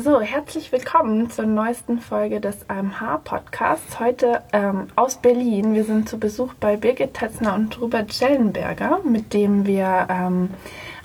[0.00, 3.98] So, herzlich willkommen zur neuesten Folge des AMH-Podcasts.
[3.98, 5.74] Heute ähm, aus Berlin.
[5.74, 10.50] Wir sind zu Besuch bei Birgit Tetzner und Robert Schellenberger, mit dem wir ähm,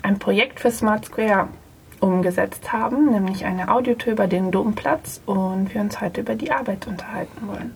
[0.02, 1.48] ein Projekt für Smart Square
[1.98, 6.86] umgesetzt haben, nämlich eine Audiotour über den Domplatz und wir uns heute über die Arbeit
[6.86, 7.74] unterhalten wollen.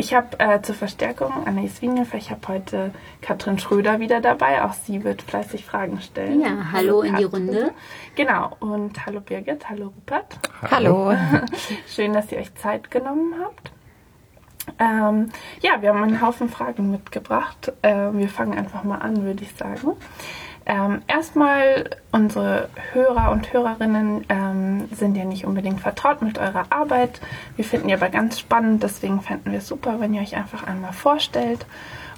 [0.00, 4.62] Ich habe äh, zur Verstärkung Anais Wienhofer, ich habe heute Katrin Schröder wieder dabei.
[4.62, 6.40] Auch sie wird fleißig Fragen stellen.
[6.40, 7.72] Ja, hallo, hallo in die Runde.
[8.14, 10.38] Genau, und hallo Birgit, hallo Rupert.
[10.70, 11.12] Hallo.
[11.88, 13.72] Schön, dass ihr euch Zeit genommen habt.
[14.78, 15.30] Ähm,
[15.62, 17.72] ja, wir haben einen Haufen Fragen mitgebracht.
[17.82, 19.96] Äh, wir fangen einfach mal an, würde ich sagen.
[20.68, 27.20] Ähm, erstmal, unsere Hörer und Hörerinnen ähm, sind ja nicht unbedingt vertraut mit eurer Arbeit.
[27.56, 30.66] Wir finden die aber ganz spannend, deswegen fänden wir es super, wenn ihr euch einfach
[30.66, 31.64] einmal vorstellt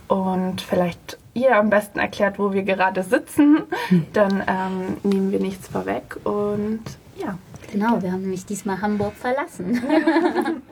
[0.09, 3.63] und vielleicht ihr am besten erklärt, wo wir gerade sitzen.
[4.13, 6.83] Dann ähm, nehmen wir nichts vorweg und
[7.17, 7.39] ja.
[7.71, 9.81] Genau, wir haben nämlich diesmal Hamburg verlassen.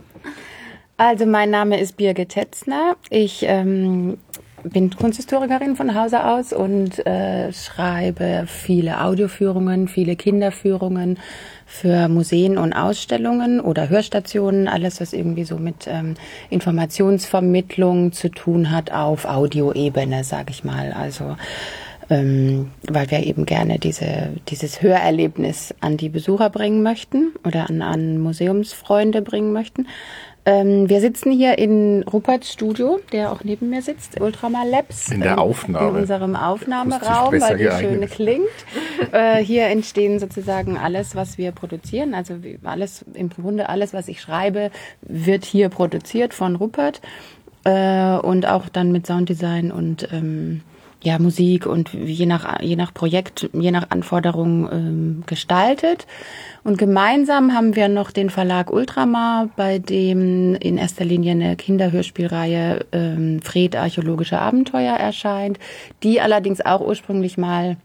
[1.01, 2.97] Also mein Name ist Birgit Tetzner.
[3.09, 4.19] Ich ähm,
[4.71, 11.19] bin Kunsthistorikerin von Hause aus und äh, schreibe viele Audioführungen, viele Kinderführungen
[11.67, 16.15] für Museen und Ausstellungen oder Hörstationen, alles was irgendwie so mit ähm,
[16.51, 20.93] Informationsvermittlung zu tun hat auf Audioebene, sag ich mal.
[20.93, 21.37] Also
[22.11, 27.83] ähm, weil wir eben gerne diese, dieses Hörerlebnis an die Besucher bringen möchten oder an,
[27.83, 29.87] an Museumsfreunde bringen möchten.
[30.49, 35.11] Ähm, wir sitzen hier in Ruperts Studio, der auch neben mir sitzt, Ultramar Labs.
[35.11, 35.91] In der ähm, Aufnahme.
[35.91, 38.47] In unserem Aufnahmeraum, weil die schön klingt.
[39.13, 42.15] äh, hier entstehen sozusagen alles, was wir produzieren.
[42.15, 44.71] Also alles, im Grunde alles, was ich schreibe,
[45.03, 47.03] wird hier produziert von Rupert.
[47.65, 50.63] Äh, und auch dann mit Sounddesign und ähm,
[51.03, 56.07] ja, Musik und je nach, je nach Projekt, je nach Anforderung ähm, gestaltet.
[56.65, 62.85] Und gemeinsam haben wir noch den Verlag Ultramar, bei dem in erster Linie eine Kinderhörspielreihe
[62.93, 65.59] ähm, Fred Archäologische Abenteuer erscheint,
[66.03, 67.77] die allerdings auch ursprünglich mal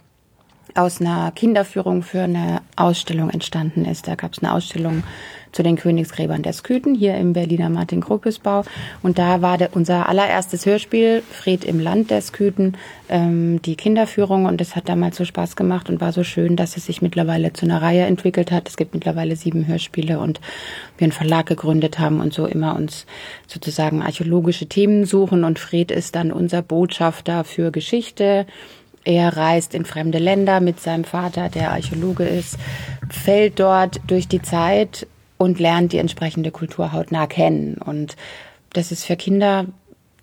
[0.75, 4.07] aus einer Kinderführung für eine Ausstellung entstanden ist.
[4.07, 5.03] Da gab es eine Ausstellung
[5.53, 8.63] zu den Königsgräbern der Sküten hier im Berliner Martin-Krokus-Bau.
[9.01, 12.75] Und da war der, unser allererstes Hörspiel, Fred im Land der Sküten,
[13.07, 14.45] ähm, die Kinderführung.
[14.45, 17.53] Und das hat damals so Spaß gemacht und war so schön, dass es sich mittlerweile
[17.53, 18.67] zu einer Reihe entwickelt hat.
[18.67, 20.41] Es gibt mittlerweile sieben Hörspiele und
[20.97, 23.06] wir einen Verlag gegründet haben und so immer uns
[23.47, 25.44] sozusagen archäologische Themen suchen.
[25.44, 28.47] Und Fred ist dann unser Botschafter für Geschichte.
[29.05, 32.57] Er reist in fremde Länder mit seinem Vater, der Archäologe ist,
[33.09, 37.75] fällt dort durch die Zeit und lernt die entsprechende Kultur hautnah kennen.
[37.77, 38.15] Und
[38.71, 39.65] das ist für Kinder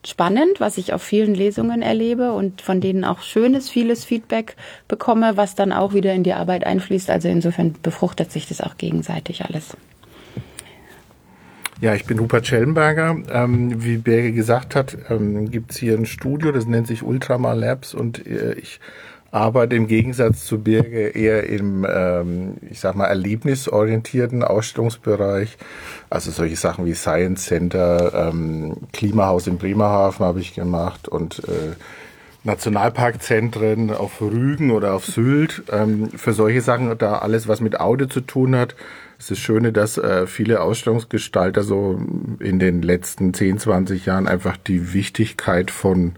[0.06, 4.56] spannend, was ich auf vielen Lesungen erlebe und von denen auch schönes, vieles Feedback
[4.88, 7.10] bekomme, was dann auch wieder in die Arbeit einfließt.
[7.10, 9.76] Also insofern befruchtet sich das auch gegenseitig alles.
[11.80, 13.16] Ja, ich bin Rupert Schellenberger.
[13.32, 17.54] Ähm, wie Berge gesagt hat, ähm, gibt es hier ein Studio, das nennt sich Ultramar
[17.54, 18.80] Labs und äh, ich
[19.30, 25.56] arbeite im Gegensatz zu Birge eher im, ähm, ich sag mal, erlebnisorientierten Ausstellungsbereich.
[26.10, 31.76] Also solche Sachen wie Science Center, ähm, Klimahaus in Bremerhaven habe ich gemacht und äh,
[32.44, 35.62] Nationalparkzentren auf Rügen oder auf Sylt.
[35.72, 38.74] Ähm, für solche Sachen, da alles, was mit Audio zu tun hat,
[39.20, 42.00] ist das Schöne, dass äh, viele Ausstellungsgestalter so
[42.38, 46.12] in den letzten 10, 20 Jahren einfach die Wichtigkeit von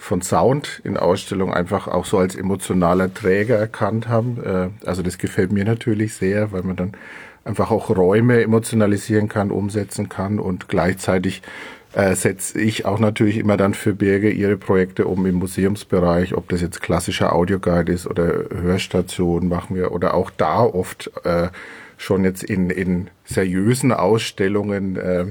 [0.00, 4.38] von Sound in Ausstellungen einfach auch so als emotionaler Träger erkannt haben.
[4.44, 6.92] Äh, also das gefällt mir natürlich sehr, weil man dann
[7.44, 11.42] einfach auch Räume emotionalisieren kann, umsetzen kann und gleichzeitig
[11.94, 16.48] äh, setze ich auch natürlich immer dann für Berge ihre Projekte um im Museumsbereich, ob
[16.48, 21.48] das jetzt klassischer Audioguide ist oder Hörstation machen wir oder auch da oft äh,
[21.98, 25.26] schon jetzt in, in seriösen Ausstellungen äh,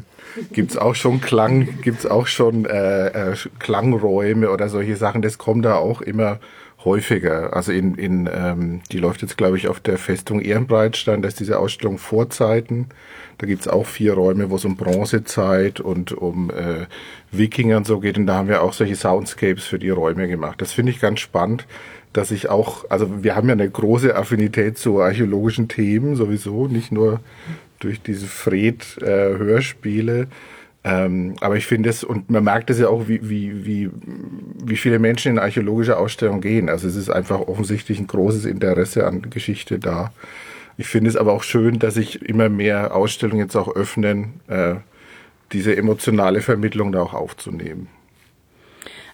[0.51, 5.22] gibt's auch schon Klang, gibt's auch schon äh, äh, Klangräume oder solche Sachen.
[5.22, 6.39] Das kommt da auch immer
[6.84, 7.55] häufiger.
[7.55, 11.40] Also in, in ähm, die läuft jetzt, glaube ich, auf der Festung Ehrenbreitstein, da ist
[11.40, 12.87] diese Ausstellung Vorzeiten.
[13.40, 16.85] Da gibt's auch vier Räume, wo es um Bronzezeit und um äh,
[17.31, 18.17] Wikinger und so geht.
[18.17, 20.61] Und da haben wir auch solche Soundscapes für die Räume gemacht.
[20.61, 21.66] Das finde ich ganz spannend
[22.14, 26.92] dass ich auch, also wir haben ja eine große Affinität zu archäologischen Themen sowieso, nicht
[26.92, 27.20] nur
[27.80, 30.22] durch diese Fred-Hörspiele.
[30.22, 30.28] Äh,
[30.84, 33.90] ähm, aber ich finde es, und man merkt es ja auch, wie, wie,
[34.64, 36.70] wie, viele Menschen in archäologische Ausstellungen gehen.
[36.70, 40.14] Also es ist einfach offensichtlich ein großes Interesse an Geschichte da.
[40.78, 44.76] Ich finde es aber auch schön, dass sich immer mehr Ausstellungen jetzt auch öffnen, äh,
[45.52, 47.88] diese emotionale Vermittlung da auch aufzunehmen.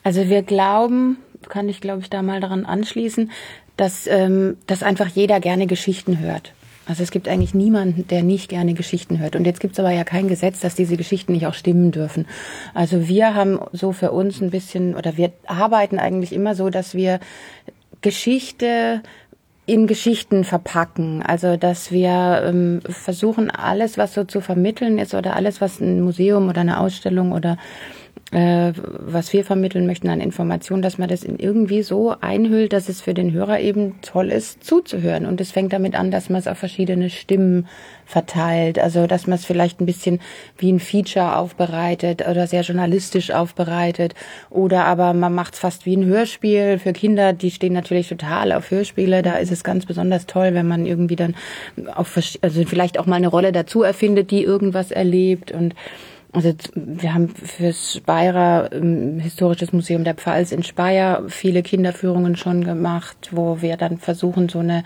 [0.03, 1.17] Also wir glauben,
[1.49, 3.31] kann ich glaube ich da mal daran anschließen,
[3.77, 6.53] dass, ähm, dass einfach jeder gerne Geschichten hört.
[6.85, 9.35] Also es gibt eigentlich niemanden, der nicht gerne Geschichten hört.
[9.35, 12.25] Und jetzt gibt es aber ja kein Gesetz, dass diese Geschichten nicht auch stimmen dürfen.
[12.73, 16.93] Also wir haben so für uns ein bisschen, oder wir arbeiten eigentlich immer so, dass
[16.93, 17.21] wir
[18.01, 19.01] Geschichte
[19.65, 21.23] in Geschichten verpacken.
[21.23, 26.01] Also dass wir ähm, versuchen, alles, was so zu vermitteln ist oder alles, was ein
[26.01, 27.57] Museum oder eine Ausstellung oder
[28.31, 32.89] äh, was wir vermitteln möchten an Informationen, dass man das in irgendwie so einhüllt, dass
[32.89, 35.25] es für den Hörer eben toll ist, zuzuhören.
[35.25, 37.67] Und es fängt damit an, dass man es auf verschiedene Stimmen
[38.05, 38.79] verteilt.
[38.79, 40.19] Also dass man es vielleicht ein bisschen
[40.57, 44.15] wie ein Feature aufbereitet oder sehr journalistisch aufbereitet.
[44.49, 48.51] Oder aber man macht es fast wie ein Hörspiel für Kinder, die stehen natürlich total
[48.51, 49.21] auf Hörspiele.
[49.21, 51.35] Da ist es ganz besonders toll, wenn man irgendwie dann
[51.93, 55.75] auf also vielleicht auch mal eine Rolle dazu erfindet, die irgendwas erlebt und
[56.33, 62.63] also wir haben fürs Speyerer ähm, Historisches Museum der Pfalz in Speyer viele Kinderführungen schon
[62.63, 64.83] gemacht, wo wir dann versuchen, so eine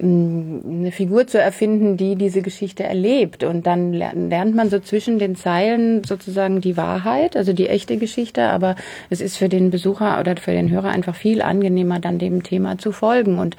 [0.00, 3.42] eine Figur zu erfinden, die diese Geschichte erlebt.
[3.42, 8.44] Und dann lernt man so zwischen den Zeilen sozusagen die Wahrheit, also die echte Geschichte.
[8.44, 8.76] Aber
[9.10, 12.78] es ist für den Besucher oder für den Hörer einfach viel angenehmer, dann dem Thema
[12.78, 13.38] zu folgen.
[13.38, 13.56] Und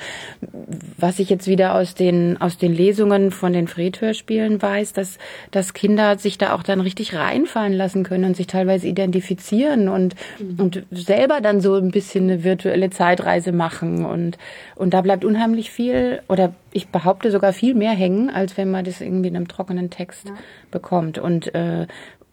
[0.97, 5.18] was ich jetzt wieder aus den, aus den Lesungen von den Fred-Hörspielen weiß, dass,
[5.51, 10.15] dass Kinder sich da auch dann richtig reinfallen lassen können und sich teilweise identifizieren und,
[10.39, 10.59] mhm.
[10.59, 14.06] und selber dann so ein bisschen eine virtuelle Zeitreise machen.
[14.06, 14.38] Und,
[14.75, 18.86] und da bleibt unheimlich viel oder ich behaupte sogar viel mehr hängen, als wenn man
[18.86, 20.36] das irgendwie in einem trockenen Text ja.
[20.72, 21.18] bekommt.
[21.18, 21.88] Und, äh,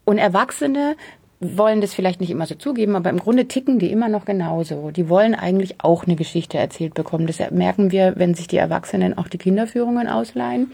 [0.05, 0.97] und Erwachsene
[1.41, 4.91] wollen das vielleicht nicht immer so zugeben, aber im Grunde ticken die immer noch genauso.
[4.91, 7.27] Die wollen eigentlich auch eine Geschichte erzählt bekommen.
[7.27, 10.73] Das merken wir, wenn sich die Erwachsenen auch die Kinderführungen ausleihen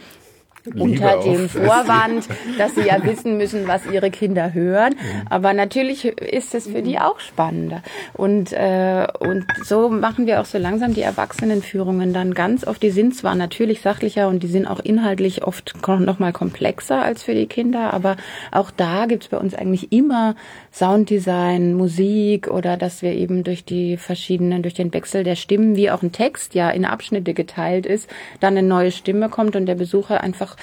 [0.74, 2.28] unter dem Vorwand,
[2.58, 4.94] dass sie ja wissen müssen, was ihre Kinder hören.
[5.28, 7.82] Aber natürlich ist es für die auch spannender.
[8.14, 12.82] Und, äh, und so machen wir auch so langsam die Erwachsenenführungen dann ganz oft.
[12.82, 17.22] Die sind zwar natürlich sachlicher und die sind auch inhaltlich oft noch mal komplexer als
[17.22, 18.16] für die Kinder, aber
[18.50, 20.34] auch da gibt's bei uns eigentlich immer
[20.72, 25.90] Sounddesign, Musik oder dass wir eben durch die verschiedenen, durch den Wechsel der Stimmen, wie
[25.90, 28.08] auch ein Text ja in Abschnitte geteilt ist,
[28.40, 30.56] dann eine neue Stimme kommt und der Besucher einfach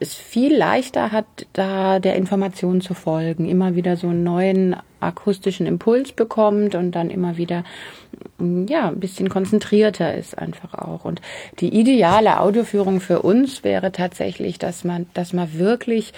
[0.00, 5.66] es viel leichter hat, da der Information zu folgen, immer wieder so einen neuen akustischen
[5.66, 7.64] Impuls bekommt und dann immer wieder
[8.38, 11.04] ja, ein bisschen konzentrierter ist einfach auch.
[11.04, 11.20] Und
[11.60, 16.12] die ideale Audioführung für uns wäre tatsächlich, dass man, dass man wirklich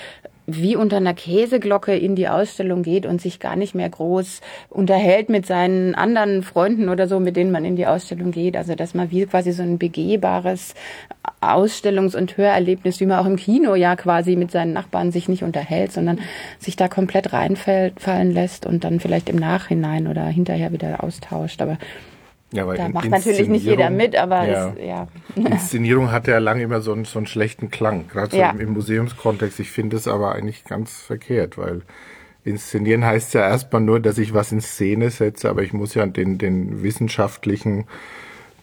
[0.56, 4.40] wie unter einer Käseglocke in die Ausstellung geht und sich gar nicht mehr groß
[4.70, 8.56] unterhält mit seinen anderen Freunden oder so, mit denen man in die Ausstellung geht.
[8.56, 10.75] Also dass man wie quasi so ein begehbares
[11.40, 15.43] Ausstellungs- und Hörerlebnis, wie man auch im Kino ja quasi mit seinen Nachbarn sich nicht
[15.43, 16.20] unterhält, sondern
[16.58, 21.60] sich da komplett reinfallen lässt und dann vielleicht im Nachhinein oder hinterher wieder austauscht.
[21.62, 21.78] Aber
[22.52, 24.69] ja, weil da macht natürlich nicht jeder mit, aber ja.
[24.69, 25.08] Das, ja.
[25.34, 28.50] Inszenierung hat ja lange immer so einen, so einen schlechten Klang, gerade so ja.
[28.50, 29.58] im, im Museumskontext.
[29.60, 31.82] Ich finde es aber eigentlich ganz verkehrt, weil
[32.44, 36.06] inszenieren heißt ja erstmal nur, dass ich was in Szene setze, aber ich muss ja
[36.06, 37.87] den, den wissenschaftlichen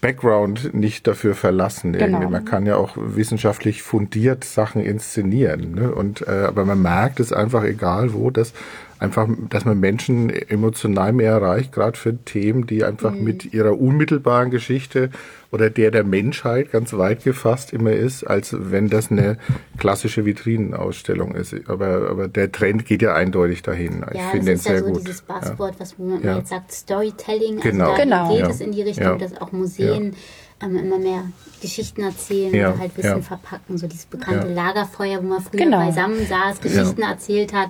[0.02, 1.94] Background nicht dafür verlassen.
[1.94, 2.30] Genau.
[2.30, 5.74] Man kann ja auch wissenschaftlich fundiert Sachen inszenieren.
[5.74, 5.94] Ne?
[5.94, 8.54] Und äh, aber man merkt es einfach, egal wo, dass
[9.00, 13.24] einfach, dass man Menschen emotional mehr erreicht, gerade für Themen, die einfach mhm.
[13.24, 15.10] mit ihrer unmittelbaren Geschichte
[15.52, 19.38] oder der der Menschheit ganz weit gefasst immer ist, als wenn das eine
[19.78, 21.56] klassische Vitrinenausstellung ist.
[21.68, 24.02] Aber, aber der Trend geht ja eindeutig dahin.
[24.02, 25.02] Ja, ich finde den sehr ja so gut.
[25.02, 25.80] dieses Buzzword, ja.
[25.80, 26.38] was man ja.
[26.38, 27.60] jetzt sagt, Storytelling.
[27.60, 27.92] Genau.
[27.92, 28.36] Also da genau.
[28.36, 30.16] geht es in die Richtung, dass auch Museen
[30.62, 31.24] ähm, immer mehr
[31.62, 33.22] Geschichten erzählen ja, oder halt Wissen ja.
[33.22, 33.78] verpacken.
[33.78, 34.54] So dieses bekannte ja.
[34.54, 35.86] Lagerfeuer, wo man früher genau.
[35.86, 37.70] beisammen saß, Geschichten erzählt hat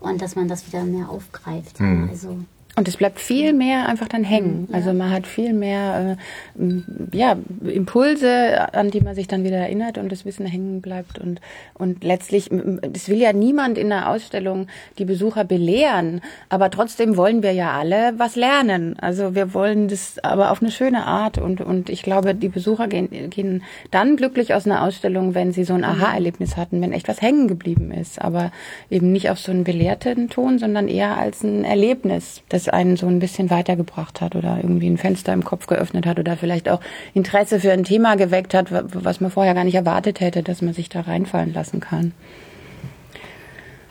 [0.00, 1.80] und dass man das wieder mehr aufgreift.
[1.80, 2.08] Mhm.
[2.10, 2.38] Also
[2.74, 4.66] und es bleibt viel mehr einfach dann hängen.
[4.70, 4.76] Ja.
[4.76, 6.16] Also man hat viel mehr
[6.58, 11.18] äh, ja, Impulse, an die man sich dann wieder erinnert und das Wissen hängen bleibt.
[11.18, 11.42] Und,
[11.74, 12.50] und letztlich,
[12.94, 17.78] es will ja niemand in der Ausstellung die Besucher belehren, aber trotzdem wollen wir ja
[17.78, 18.96] alle was lernen.
[18.98, 21.36] Also wir wollen das aber auf eine schöne Art.
[21.36, 25.64] Und, und ich glaube, die Besucher gehen, gehen dann glücklich aus einer Ausstellung, wenn sie
[25.64, 25.86] so ein mhm.
[25.86, 28.22] Aha-Erlebnis hatten, wenn echt was hängen geblieben ist.
[28.22, 28.50] Aber
[28.88, 32.42] eben nicht auf so einen belehrten Ton, sondern eher als ein Erlebnis.
[32.48, 36.06] Das das einen so ein bisschen weitergebracht hat oder irgendwie ein Fenster im Kopf geöffnet
[36.06, 36.80] hat oder vielleicht auch
[37.14, 40.74] Interesse für ein Thema geweckt hat, was man vorher gar nicht erwartet hätte, dass man
[40.74, 42.12] sich da reinfallen lassen kann.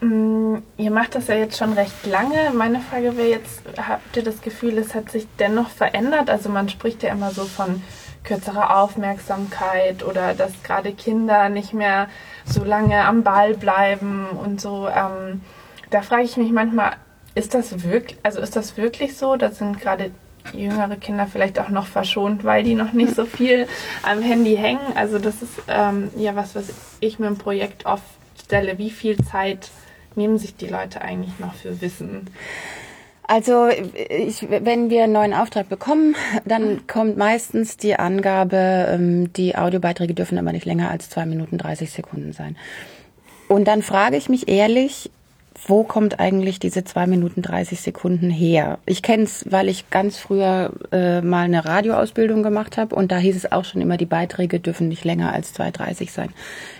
[0.01, 2.51] Mm, ihr macht das ja jetzt schon recht lange.
[2.55, 6.29] Meine Frage wäre jetzt, habt ihr das Gefühl, es hat sich dennoch verändert?
[6.29, 7.83] Also man spricht ja immer so von
[8.23, 12.07] kürzerer Aufmerksamkeit oder dass gerade Kinder nicht mehr
[12.45, 14.87] so lange am Ball bleiben und so.
[14.87, 15.41] Ähm,
[15.89, 16.93] da frage ich mich manchmal,
[17.35, 19.35] ist das wirklich, also ist das wirklich so?
[19.35, 20.11] Da sind gerade
[20.53, 23.67] jüngere Kinder vielleicht auch noch verschont, weil die noch nicht so viel
[24.03, 24.79] am Handy hängen.
[24.95, 26.69] Also das ist ähm, ja was, was
[26.99, 28.03] ich mir im Projekt oft
[28.43, 28.77] stelle.
[28.77, 29.69] Wie viel Zeit
[30.15, 32.29] nehmen sich die Leute eigentlich noch für Wissen?
[33.23, 39.55] Also ich, wenn wir einen neuen Auftrag bekommen, dann kommt meistens die Angabe, ähm, die
[39.55, 42.57] Audiobeiträge dürfen aber nicht länger als zwei Minuten 30 Sekunden sein.
[43.47, 45.11] Und dann frage ich mich ehrlich,
[45.65, 48.79] wo kommt eigentlich diese zwei Minuten 30 Sekunden her?
[48.85, 53.17] Ich kenne es, weil ich ganz früher äh, mal eine Radioausbildung gemacht habe und da
[53.17, 56.29] hieß es auch schon immer, die Beiträge dürfen nicht länger als 2,30 sein.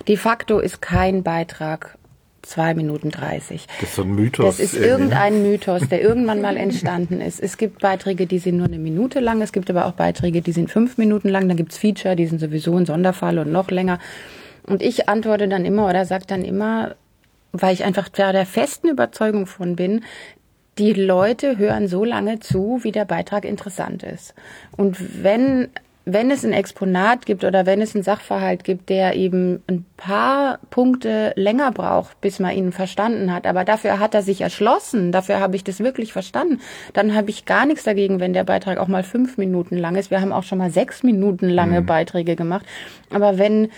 [0.08, 1.98] De facto ist kein Beitrag
[2.42, 3.68] zwei Minuten dreißig.
[3.80, 4.58] Das ist so ein Mythos.
[4.58, 7.40] Das ist irgendein Mythos, der irgendwann mal entstanden ist.
[7.40, 10.52] Es gibt Beiträge, die sind nur eine Minute lang, es gibt aber auch Beiträge, die
[10.52, 14.00] sind fünf Minuten lang, dann gibt's Feature, die sind sowieso ein Sonderfall und noch länger.
[14.64, 16.96] Und ich antworte dann immer oder sage dann immer,
[17.52, 20.04] weil ich einfach der festen Überzeugung von bin,
[20.78, 24.34] die Leute hören so lange zu, wie der Beitrag interessant ist.
[24.78, 25.70] Und wenn
[26.06, 30.58] wenn es ein Exponat gibt oder wenn es einen Sachverhalt gibt, der eben ein paar
[30.72, 35.40] Punkte länger braucht, bis man ihn verstanden hat, aber dafür hat er sich erschlossen, dafür
[35.40, 36.60] habe ich das wirklich verstanden,
[36.94, 40.10] dann habe ich gar nichts dagegen, wenn der Beitrag auch mal fünf Minuten lang ist.
[40.10, 41.86] Wir haben auch schon mal sechs Minuten lange mhm.
[41.86, 42.66] Beiträge gemacht.
[43.14, 43.70] Aber wenn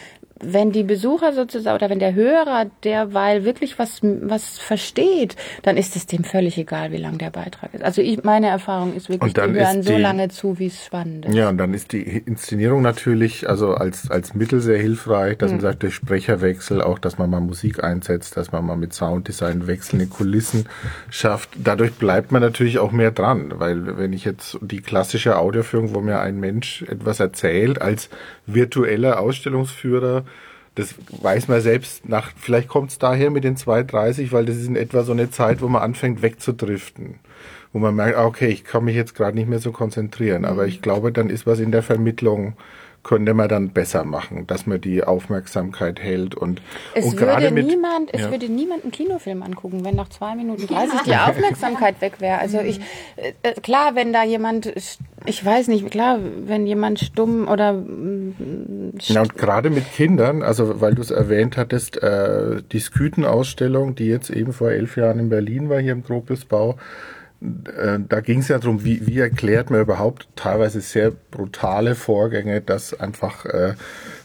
[0.45, 5.95] wenn die Besucher sozusagen oder wenn der Hörer derweil wirklich was, was versteht, dann ist
[5.95, 7.83] es dem völlig egal, wie lang der Beitrag ist.
[7.83, 11.35] Also ich, meine Erfahrung ist wirklich, die hören so lange zu, wie es spannend ist.
[11.35, 15.57] Ja, und dann ist die Inszenierung natürlich also als, als Mittel sehr hilfreich, dass mhm.
[15.57, 19.67] man sagt, der Sprecherwechsel, auch dass man mal Musik einsetzt, dass man mal mit Sounddesign
[19.67, 20.65] wechselnde Kulissen
[21.09, 21.49] schafft.
[21.63, 26.01] Dadurch bleibt man natürlich auch mehr dran, weil wenn ich jetzt die klassische Audioführung, wo
[26.01, 28.09] mir ein Mensch etwas erzählt, als
[28.45, 30.25] virtueller Ausstellungsführer,
[30.75, 34.67] das weiß man selbst nach, vielleicht kommt es daher mit den 2,30, weil das ist
[34.67, 37.19] in etwa so eine Zeit, wo man anfängt wegzudriften.
[37.71, 40.45] Wo man merkt, ah, okay, ich kann mich jetzt gerade nicht mehr so konzentrieren.
[40.45, 42.53] Aber ich glaube, dann ist was in der Vermittlung
[43.03, 46.61] könnte man dann besser machen, dass man die Aufmerksamkeit hält und
[46.95, 48.19] es und würde mit, niemand, ja.
[48.19, 52.39] es würde niemand einen Kinofilm angucken, wenn nach zwei Minuten 30 die Aufmerksamkeit weg wäre.
[52.39, 52.79] Also ich
[53.17, 54.73] äh, äh, klar, wenn da jemand,
[55.25, 60.79] ich weiß nicht, klar, wenn jemand stumm oder mm, ja, und gerade mit Kindern, also
[60.79, 65.29] weil du es erwähnt hattest, äh, die Skütenausstellung, die jetzt eben vor elf Jahren in
[65.29, 66.77] Berlin war hier im Gropiusbau,
[67.43, 72.61] äh, da ging es ja darum, wie, wie erklärt man überhaupt teilweise sehr brutale Vorgänge,
[72.61, 73.73] dass einfach äh,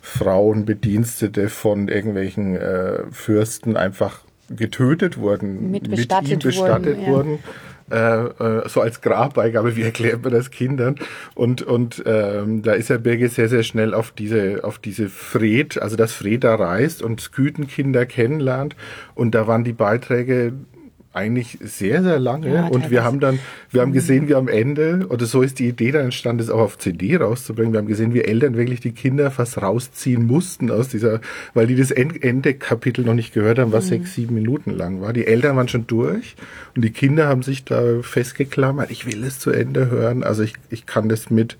[0.02, 4.20] Frauen, Bedienstete von irgendwelchen äh, Fürsten einfach
[4.50, 7.30] getötet wurden, mit bestattet, mit ihm bestattet wurden.
[7.30, 7.38] wurden.
[7.90, 10.96] Äh, äh, so als Grabbeigabe, wie erklärt man das Kindern?
[11.34, 15.80] Und, und ähm, da ist ja Birge sehr, sehr schnell auf diese, auf diese Fred,
[15.80, 18.76] also dass Fred da reist und Skütenkinder kennenlernt.
[19.14, 20.52] Und da waren die Beiträge
[21.12, 22.52] eigentlich sehr, sehr lange.
[22.52, 23.38] Ja, und wir haben dann,
[23.70, 26.60] wir haben gesehen, wie am Ende, oder so ist die Idee dann entstanden, das auch
[26.60, 27.72] auf CD rauszubringen.
[27.72, 31.20] Wir haben gesehen, wie Eltern wirklich die Kinder fast rausziehen mussten aus dieser,
[31.54, 33.88] weil die das Ende-Kapitel noch nicht gehört haben, was mhm.
[33.88, 35.12] sechs, sieben Minuten lang war.
[35.12, 36.36] Die Eltern waren schon durch
[36.76, 38.90] und die Kinder haben sich da festgeklammert.
[38.90, 40.22] Ich will es zu Ende hören.
[40.22, 41.56] Also ich, ich kann das mit,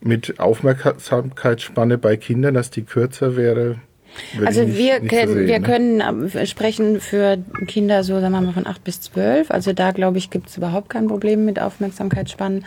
[0.00, 3.76] mit Aufmerksamkeitsspanne bei Kindern, dass die kürzer wäre,
[4.44, 5.66] also wir, nicht können, sehen, wir ne?
[5.66, 9.50] können äh, sprechen für Kinder so, sagen wir mal, von acht bis zwölf.
[9.50, 12.64] Also da, glaube ich, gibt es überhaupt kein Problem mit Aufmerksamkeitsspannen.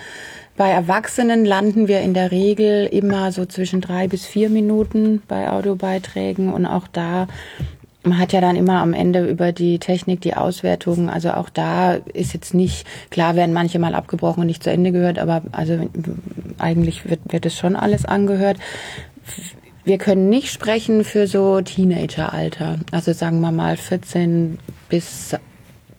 [0.58, 5.50] Bei Erwachsenen landen wir in der Regel immer so zwischen drei bis vier Minuten bei
[5.50, 7.28] Audiobeiträgen und auch da
[8.06, 11.10] man hat ja dann immer am Ende über die Technik die Auswertungen.
[11.10, 14.92] Also auch da ist jetzt nicht, klar werden manche mal abgebrochen und nicht zu Ende
[14.92, 15.80] gehört, aber also
[16.60, 18.58] eigentlich wird, wird es schon alles angehört
[19.86, 22.80] wir können nicht sprechen für so Teenageralter.
[22.92, 24.58] Also sagen wir mal 14
[24.90, 25.36] bis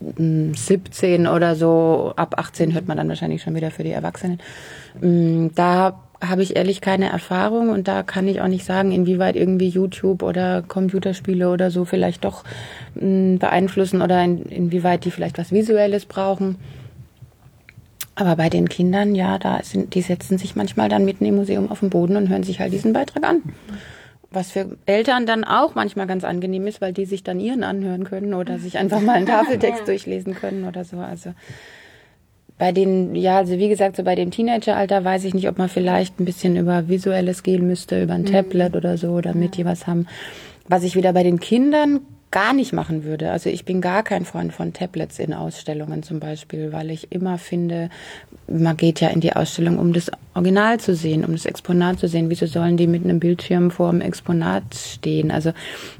[0.01, 2.13] 17 hm, oder so.
[2.17, 4.41] Ab 18 hört man dann wahrscheinlich schon wieder für die Erwachsenen.
[5.01, 9.37] Hm, da habe ich ehrlich keine Erfahrung und da kann ich auch nicht sagen, inwieweit
[9.37, 12.43] irgendwie YouTube oder Computerspiele oder so vielleicht doch
[12.99, 16.57] hm, beeinflussen oder in, inwieweit die vielleicht was Visuelles brauchen.
[18.17, 21.71] Aber bei den Kindern, ja, da sind, die setzen sich manchmal dann mitten im Museum
[21.71, 23.43] auf den Boden und hören sich halt diesen Beitrag an.
[24.31, 28.05] Was für Eltern dann auch manchmal ganz angenehm ist, weil die sich dann ihren anhören
[28.05, 30.97] können oder sich einfach mal einen Tafeltext durchlesen können oder so.
[30.97, 31.35] Also
[32.59, 35.69] bei den, ja, also wie gesagt, so bei dem Teenageralter weiß ich nicht, ob man
[35.69, 38.33] vielleicht ein bisschen über Visuelles gehen müsste, über ein mhm.
[38.33, 40.07] Tablet oder so, damit die was haben.
[40.67, 43.31] Was ich wieder bei den Kindern gar nicht machen würde.
[43.31, 47.39] Also ich bin gar kein Freund von Tablets in Ausstellungen zum Beispiel, weil ich immer
[47.39, 47.89] finde,
[48.49, 52.09] man geht ja in die Ausstellung, um das Original zu sehen, um das Exponat zu
[52.09, 52.29] sehen.
[52.29, 55.31] Wieso sollen die mit einem Bildschirm vor dem Exponat stehen?
[55.31, 55.53] Also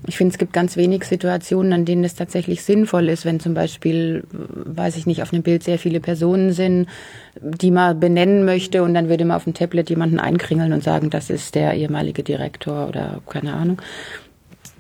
[0.07, 3.55] ich finde, es gibt ganz wenig Situationen, an denen es tatsächlich sinnvoll ist, wenn zum
[3.55, 6.89] Beispiel, weiß ich nicht, auf einem Bild sehr viele Personen sind,
[7.41, 11.09] die man benennen möchte und dann würde man auf dem Tablet jemanden einkringeln und sagen,
[11.09, 13.81] das ist der ehemalige Direktor oder keine Ahnung.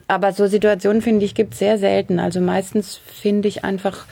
[0.09, 2.21] Aber so Situationen, finde ich, gibt es sehr selten.
[2.21, 4.07] Also meistens finde ich einfach,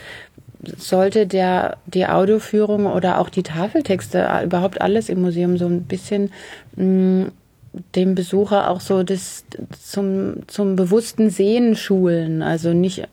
[0.77, 6.33] sollte der, die Audioführung oder auch die Tafeltexte, überhaupt alles im Museum so ein bisschen
[6.77, 6.85] mh,
[7.27, 7.33] mm,
[7.95, 9.45] dem Besucher auch so das
[9.83, 12.43] zum, zum bewussten Sehen schulen.
[12.43, 13.09] Also nicht,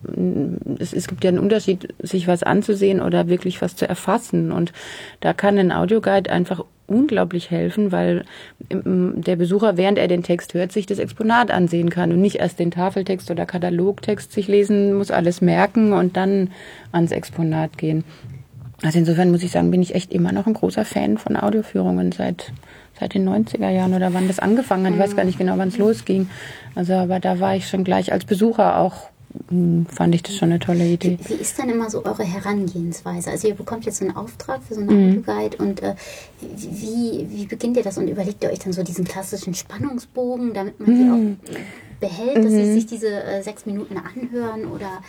[0.78, 4.52] es, es gibt ja einen Unterschied, sich was anzusehen oder wirklich was zu erfassen.
[4.52, 4.72] Und
[5.20, 8.24] da kann ein Audioguide einfach unglaublich helfen, weil
[8.70, 12.58] der Besucher, während er den Text hört, sich das Exponat ansehen kann und nicht erst
[12.58, 16.50] den Tafeltext oder Katalogtext sich lesen muss, alles merken und dann
[16.92, 18.04] ans Exponat gehen.
[18.82, 22.12] Also insofern muss ich sagen, bin ich echt immer noch ein großer Fan von Audioführungen
[22.12, 22.52] seit
[22.98, 24.92] seit den 90er Jahren oder wann das angefangen hat.
[24.92, 26.28] Ich weiß gar nicht genau, wann es losging.
[26.74, 29.08] Also aber da war ich schon gleich als Besucher auch
[29.48, 31.18] hm, fand ich das schon eine tolle Idee.
[31.24, 33.30] Wie, wie, ist dann immer so eure Herangehensweise?
[33.30, 35.24] Also ihr bekommt jetzt einen Auftrag für so einen mhm.
[35.24, 35.94] Guide und äh,
[36.40, 40.78] wie, wie beginnt ihr das und überlegt ihr euch dann so diesen klassischen Spannungsbogen, damit
[40.80, 40.96] man mhm.
[40.98, 42.64] die auch behält, dass mhm.
[42.64, 45.00] sie sich diese äh, sechs Minuten anhören oder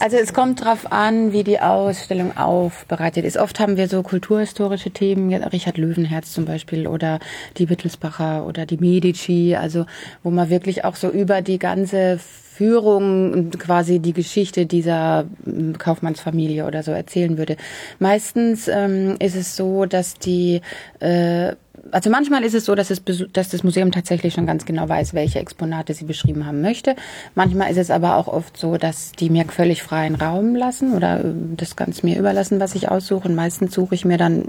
[0.00, 3.36] also es kommt darauf an, wie die Ausstellung aufbereitet ist.
[3.36, 7.18] Oft haben wir so kulturhistorische Themen, Richard Löwenherz zum Beispiel oder
[7.56, 9.86] die Wittelsbacher oder die Medici, also
[10.22, 12.18] wo man wirklich auch so über die ganze
[12.54, 17.56] Führung quasi die Geschichte dieser hm, Kaufmannsfamilie oder so erzählen würde.
[17.98, 20.60] Meistens ähm, ist es so, dass die
[21.00, 21.54] äh,
[21.90, 25.14] also manchmal ist es so, dass, es, dass das Museum tatsächlich schon ganz genau weiß,
[25.14, 26.96] welche Exponate sie beschrieben haben möchte.
[27.34, 31.20] Manchmal ist es aber auch oft so, dass die mir völlig freien Raum lassen oder
[31.20, 33.28] äh, das ganz mir überlassen, was ich aussuche.
[33.28, 34.46] Und meistens suche ich mir dann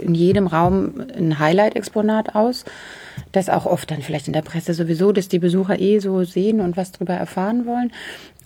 [0.00, 2.64] in jedem Raum ein Highlight-Exponat aus
[3.32, 6.60] das auch oft dann vielleicht in der Presse sowieso, dass die Besucher eh so sehen
[6.60, 7.92] und was drüber erfahren wollen.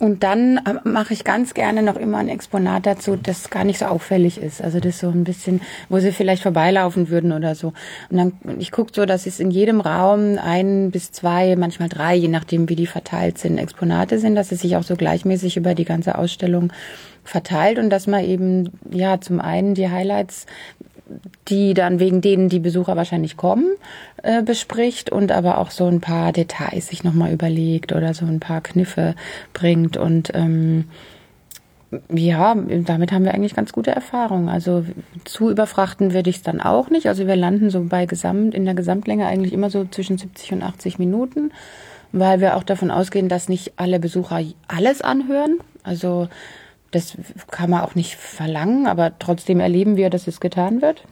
[0.00, 3.78] Und dann äh, mache ich ganz gerne noch immer ein Exponat dazu, das gar nicht
[3.78, 4.62] so auffällig ist.
[4.62, 5.60] Also das so ein bisschen,
[5.90, 7.74] wo sie vielleicht vorbeilaufen würden oder so.
[8.08, 12.14] Und dann, ich gucke so, dass es in jedem Raum ein bis zwei, manchmal drei,
[12.14, 15.74] je nachdem wie die verteilt sind, Exponate sind, dass es sich auch so gleichmäßig über
[15.74, 16.72] die ganze Ausstellung
[17.22, 20.46] verteilt und dass man eben, ja, zum einen die Highlights
[21.48, 23.66] die dann wegen denen die Besucher wahrscheinlich kommen,
[24.22, 28.40] äh, bespricht und aber auch so ein paar Details sich nochmal überlegt oder so ein
[28.40, 29.14] paar Kniffe
[29.52, 30.84] bringt und ähm,
[32.08, 34.48] ja, damit haben wir eigentlich ganz gute Erfahrungen.
[34.48, 34.84] Also
[35.24, 37.08] zu überfrachten würde ich es dann auch nicht.
[37.08, 40.62] Also wir landen so bei Gesamt, in der Gesamtlänge eigentlich immer so zwischen 70 und
[40.62, 41.50] 80 Minuten,
[42.12, 45.58] weil wir auch davon ausgehen, dass nicht alle Besucher alles anhören.
[45.82, 46.28] Also
[46.90, 47.16] das
[47.50, 51.04] kann man auch nicht verlangen, aber trotzdem erleben wir, dass es getan wird.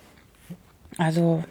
[0.97, 1.45] Also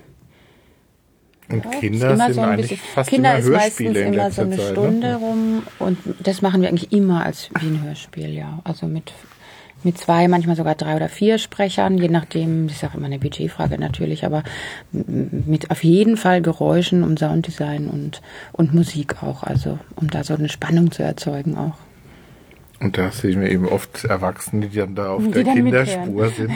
[1.50, 4.42] und ja, Kinder sind so eigentlich bisschen, fast Kinder immer Hörspiele ist meistens immer so
[4.42, 4.72] eine Zeit, ne?
[4.72, 5.16] Stunde ne?
[5.16, 8.60] rum und das machen wir eigentlich immer als wie ein Hörspiel, ja.
[8.66, 9.14] Also mit
[9.84, 13.20] mit zwei, manchmal sogar drei oder vier Sprechern, je nachdem, das ist auch immer eine
[13.20, 14.44] Budgetfrage natürlich, aber
[14.92, 18.22] mit auf jeden Fall Geräuschen und Sounddesign und,
[18.54, 21.78] und Musik auch, also um da so eine Spannung zu erzeugen auch.
[22.80, 26.30] Und da sehe ich mir eben oft Erwachsene, die dann da auf die der Kinderspur
[26.30, 26.52] sind.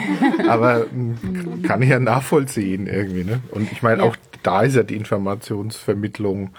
[0.48, 3.24] Aber hm, kann ich ja nachvollziehen irgendwie.
[3.24, 3.40] Ne?
[3.50, 4.08] Und ich meine, ja.
[4.08, 6.50] auch da ist ja die Informationsvermittlung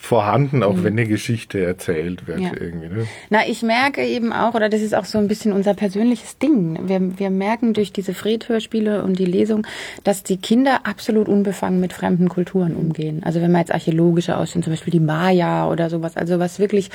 [0.00, 0.84] vorhanden, auch mhm.
[0.84, 2.52] wenn eine Geschichte erzählt wird ja.
[2.58, 2.88] irgendwie.
[2.88, 3.06] Ne?
[3.30, 6.78] Na, ich merke eben auch, oder das ist auch so ein bisschen unser persönliches Ding.
[6.88, 9.66] Wir, wir merken durch diese Fred-Hörspiele und die Lesung,
[10.04, 13.22] dass die Kinder absolut unbefangen mit fremden Kulturen umgehen.
[13.24, 16.90] Also wenn man jetzt archäologische aussehen, zum Beispiel die Maya oder sowas, also was wirklich,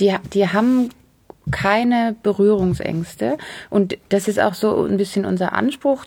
[0.00, 0.88] die, die haben
[1.50, 3.38] keine Berührungsängste.
[3.70, 6.04] Und das ist auch so ein bisschen unser Anspruch,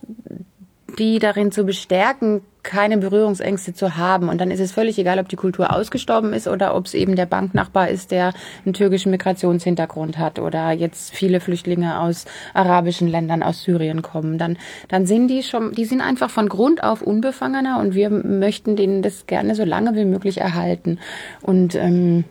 [0.98, 4.28] die darin zu bestärken, keine Berührungsängste zu haben.
[4.28, 7.16] Und dann ist es völlig egal, ob die Kultur ausgestorben ist oder ob es eben
[7.16, 8.34] der Banknachbar ist, der
[8.66, 14.38] einen türkischen Migrationshintergrund hat oder jetzt viele Flüchtlinge aus arabischen Ländern, aus Syrien kommen.
[14.38, 14.58] Dann,
[14.90, 19.02] dann sind die schon, die sind einfach von Grund auf unbefangener und wir möchten denen
[19.02, 21.00] das gerne so lange wie möglich erhalten.
[21.42, 22.26] Und ähm,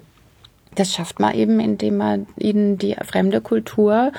[0.74, 4.12] das schafft man eben, indem man ihnen die fremde Kultur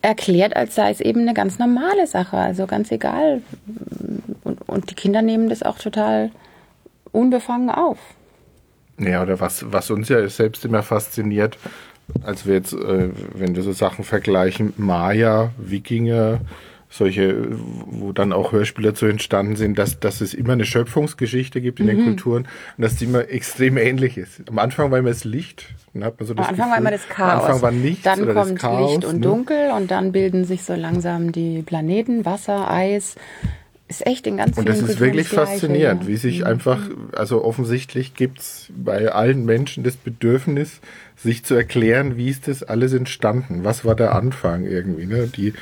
[0.00, 3.42] erklärt, als sei es eben eine ganz normale Sache, also ganz egal.
[4.44, 6.30] Und, und die Kinder nehmen das auch total
[7.10, 7.98] unbefangen auf.
[8.98, 11.58] Ja, oder was, was uns ja selbst immer fasziniert,
[12.22, 16.40] als wir jetzt, äh, wenn wir so Sachen vergleichen, Maya, Wikinger,
[16.92, 21.80] solche, wo dann auch Hörspiele zu entstanden sind, dass, dass es immer eine Schöpfungsgeschichte gibt
[21.80, 21.90] in mhm.
[21.90, 24.42] den Kulturen und dass die immer extrem ähnlich ist.
[24.48, 26.78] Am Anfang war immer das Licht, dann hat man so das Am Anfang Gefühl, war
[26.78, 27.32] immer das Chaos.
[27.32, 29.20] Am Anfang war nichts dann kommt Chaos, Licht und ne?
[29.22, 33.16] Dunkel und dann bilden sich so langsam die Planeten, Wasser, Eis,
[34.00, 36.46] ist echt in ganz Und das ist wirklich faszinierend, wie sich mhm.
[36.46, 36.80] einfach,
[37.12, 40.80] also offensichtlich gibt's bei allen Menschen das Bedürfnis,
[41.16, 43.64] sich zu erklären, wie ist das alles entstanden?
[43.64, 45.06] Was war der Anfang irgendwie?
[45.06, 45.28] Ne?
[45.28, 45.54] Die,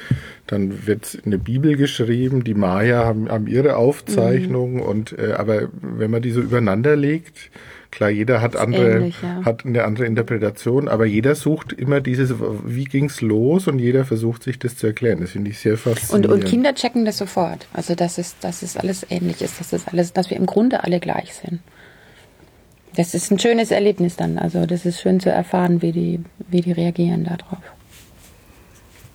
[0.47, 4.83] dann wird in der Bibel geschrieben, die Maya haben, haben ihre Aufzeichnungen mhm.
[4.83, 7.51] und äh, aber wenn man die so übereinander legt,
[7.91, 9.45] Klar, jeder hat andere, ähnlich, ja.
[9.45, 12.33] hat eine andere Interpretation, aber jeder sucht immer dieses,
[12.65, 15.21] wie ging's los und jeder versucht sich das zu erklären.
[15.21, 16.33] Das finde ich sehr faszinierend.
[16.33, 17.67] Und, und Kinder checken das sofort.
[17.73, 20.85] Also, dass es, dass es alles ähnlich ist, dass es alles, dass wir im Grunde
[20.85, 21.61] alle gleich sind.
[22.95, 24.39] Das ist ein schönes Erlebnis dann.
[24.39, 27.63] Also, das ist schön zu erfahren, wie die, wie die reagieren darauf.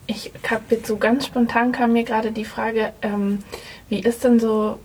[0.07, 3.39] Ich habe jetzt so ganz spontan kam mir gerade die Frage, ähm,
[3.89, 4.79] wie ist denn so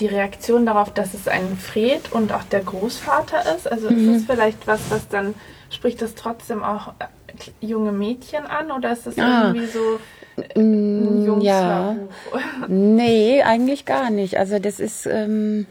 [0.00, 3.70] die Reaktion darauf, dass es ein Fred und auch der Großvater ist?
[3.70, 4.14] Also mhm.
[4.14, 5.34] ist das vielleicht was, was dann
[5.70, 9.48] spricht das trotzdem auch äh, junge Mädchen an oder ist das ah.
[9.48, 9.98] irgendwie so
[10.54, 11.96] ein mm, ja.
[12.68, 14.38] nee, eigentlich gar nicht.
[14.38, 15.66] Also das ist ähm,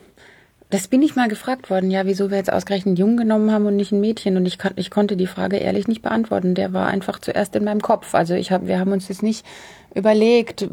[0.72, 3.66] das bin ich mal gefragt worden, ja, wieso wir jetzt ausgerechnet einen Jungen genommen haben
[3.66, 4.38] und nicht ein Mädchen.
[4.38, 6.56] Und ich, kann, ich konnte die Frage ehrlich nicht beantworten.
[6.56, 8.16] Der war einfach zuerst in meinem Kopf.
[8.16, 9.46] Also ich hab, wir haben uns jetzt nicht
[9.94, 10.68] überlegt,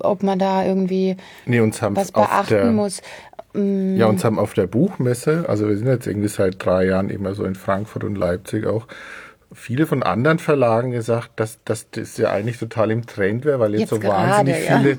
[0.00, 3.00] ob man da irgendwie nee, uns haben was beachten der, muss.
[3.54, 3.96] Mm.
[3.96, 7.34] Ja, uns haben auf der Buchmesse, also wir sind jetzt irgendwie seit drei Jahren immer
[7.34, 8.86] so in Frankfurt und Leipzig auch,
[9.54, 13.72] viele von anderen Verlagen gesagt, dass, dass das ja eigentlich total im Trend wäre, weil
[13.72, 14.78] jetzt, jetzt so gerade, wahnsinnig ja.
[14.78, 14.98] viele,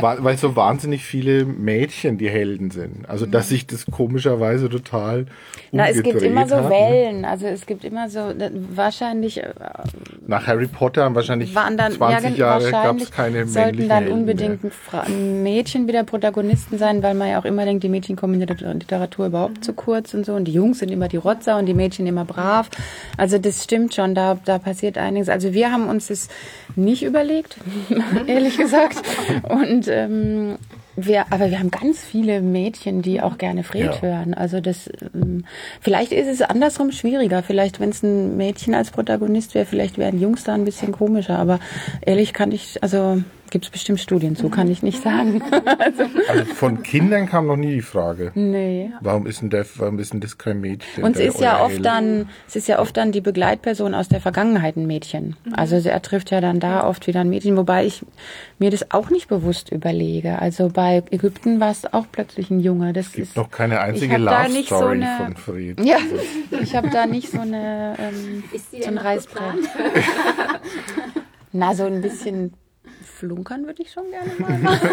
[0.24, 3.08] weil so wahnsinnig viele Mädchen die Helden sind.
[3.08, 5.26] Also dass sich das komischerweise total
[5.72, 6.70] Na, es gibt immer so hat, ne?
[6.70, 7.24] Wellen.
[7.24, 8.32] Also es gibt immer so
[8.74, 9.52] wahrscheinlich äh,
[10.26, 14.60] nach Harry Potter wahrscheinlich waren dann, 20 ja, Jahre gab es keine sollten dann unbedingt
[15.42, 18.74] Mädchen wieder Protagonisten sein, weil man ja auch immer denkt, die Mädchen kommen in der
[18.74, 21.74] Literatur überhaupt zu kurz und so und die Jungs sind immer die Rotzer und die
[21.74, 22.70] Mädchen immer brav.
[23.16, 25.28] Also das stimmt schon, da, da passiert einiges.
[25.28, 26.28] Also wir haben uns das
[26.76, 27.56] nicht überlegt,
[28.26, 29.02] ehrlich gesagt.
[29.48, 30.56] Und ähm,
[30.96, 34.02] wir, aber wir haben ganz viele Mädchen, die auch gerne Fred ja.
[34.02, 34.34] hören.
[34.34, 35.44] Also das, ähm,
[35.80, 37.42] vielleicht ist es andersrum schwieriger.
[37.42, 41.38] Vielleicht, wenn es ein Mädchen als Protagonist wäre, vielleicht wären Jungs da ein bisschen komischer.
[41.38, 41.58] Aber
[42.00, 43.22] ehrlich kann ich, also
[43.54, 45.40] Gibt es bestimmt Studien zu, kann ich nicht sagen.
[45.78, 48.32] also, also, von Kindern kam noch nie die Frage.
[48.34, 48.90] Nee.
[49.00, 51.04] Warum ist denn, der, warum ist denn das kein Mädchen?
[51.04, 54.20] Und es ist ja oft dann, es ist ja oft dann die Begleitperson aus der
[54.20, 55.36] Vergangenheit ein Mädchen.
[55.44, 55.54] Mhm.
[55.54, 58.04] Also er trifft ja dann da oft wieder ein Mädchen, wobei ich
[58.58, 60.40] mir das auch nicht bewusst überlege.
[60.40, 62.92] Also bei Ägypten war es auch plötzlich ein Junge.
[62.92, 65.78] Das es gibt ist, noch keine einzige Love Story so eine, von Fried.
[65.78, 65.98] Ja,
[66.60, 68.42] ich habe da nicht so eine ähm,
[68.82, 69.68] so ein Reißbrett.
[71.52, 72.52] Na, so ein bisschen
[73.24, 74.88] flunkern würde ich schon gerne mal machen.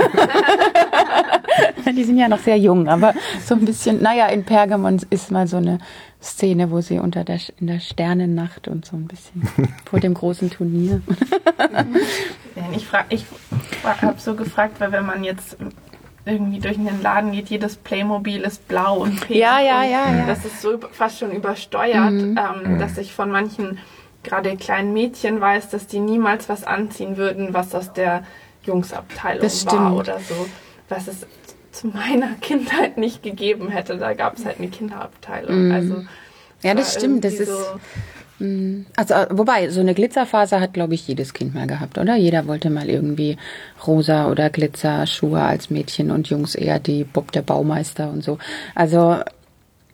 [1.95, 3.13] die sind ja noch sehr jung, aber
[3.45, 5.79] so ein bisschen, naja, in Pergamon ist mal so eine
[6.21, 9.43] Szene, wo sie unter der, in der Sternennacht und so ein bisschen
[9.89, 11.01] vor dem großen Turnier.
[12.75, 13.25] ich frag, ich
[13.83, 15.57] habe so gefragt, weil wenn man jetzt
[16.23, 19.39] irgendwie durch einen Laden geht, jedes Playmobil ist blau und pink.
[19.39, 20.25] Ja, ja, ja, ja.
[20.27, 22.37] Das ist so fast schon übersteuert, mhm.
[22.37, 23.79] ähm, dass ich von manchen
[24.23, 28.23] gerade kleinen Mädchen weiß, dass die niemals was anziehen würden, was aus der
[28.63, 30.47] Jungsabteilung war oder so.
[30.89, 31.25] Was es
[31.71, 33.97] zu meiner Kindheit nicht gegeben hätte.
[33.97, 35.69] Da gab es halt eine Kinderabteilung.
[35.69, 35.71] Mm.
[35.71, 36.05] Also
[36.63, 37.23] ja, das stimmt.
[37.23, 38.85] Das ist so mm.
[38.95, 42.15] also wobei so eine Glitzerphase hat glaube ich jedes Kind mal gehabt, oder?
[42.15, 43.37] Jeder wollte mal irgendwie
[43.87, 48.37] rosa oder Glitzerschuhe als Mädchen und Jungs eher die Bob der Baumeister und so.
[48.75, 49.21] Also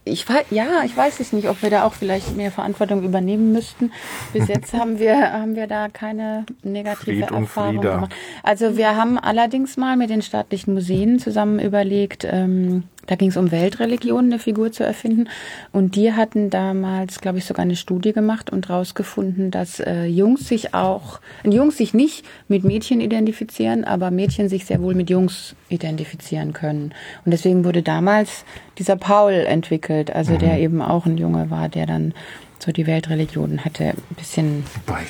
[0.07, 3.51] ich weiß, ja, ich weiß es nicht, ob wir da auch vielleicht mehr Verantwortung übernehmen
[3.51, 3.91] müssten.
[4.33, 8.15] Bis jetzt haben wir, haben wir da keine negative Fried Erfahrung gemacht.
[8.43, 13.37] Also wir haben allerdings mal mit den staatlichen Museen zusammen überlegt, ähm, da ging es
[13.37, 15.27] um Weltreligionen, eine Figur zu erfinden.
[15.71, 20.47] Und die hatten damals, glaube ich, sogar eine Studie gemacht und rausgefunden, dass äh, Jungs
[20.47, 25.09] sich auch, äh, Jungs sich nicht mit Mädchen identifizieren, aber Mädchen sich sehr wohl mit
[25.09, 26.93] Jungs identifizieren können.
[27.25, 28.45] Und deswegen wurde damals
[28.77, 30.39] dieser Paul entwickelt, also mhm.
[30.39, 32.13] der eben auch ein Junge war, der dann
[32.59, 34.63] so die Weltreligionen hätte ein bisschen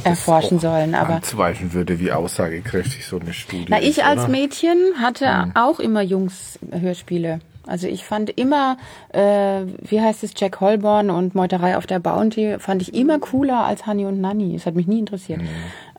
[0.03, 0.95] erforschen sollen.
[0.95, 5.51] Aber zweifeln würde, wie aussagekräftig so eine Studie Na, ich ist, als Mädchen hatte mhm.
[5.55, 8.77] auch immer Jungs Hörspiele also ich fand immer,
[9.13, 13.65] äh, wie heißt es, Jack Holborn und Meuterei auf der Bounty, fand ich immer cooler
[13.65, 14.55] als Honey und Nanny.
[14.55, 15.41] Es hat mich nie interessiert.
[15.41, 15.47] Mhm.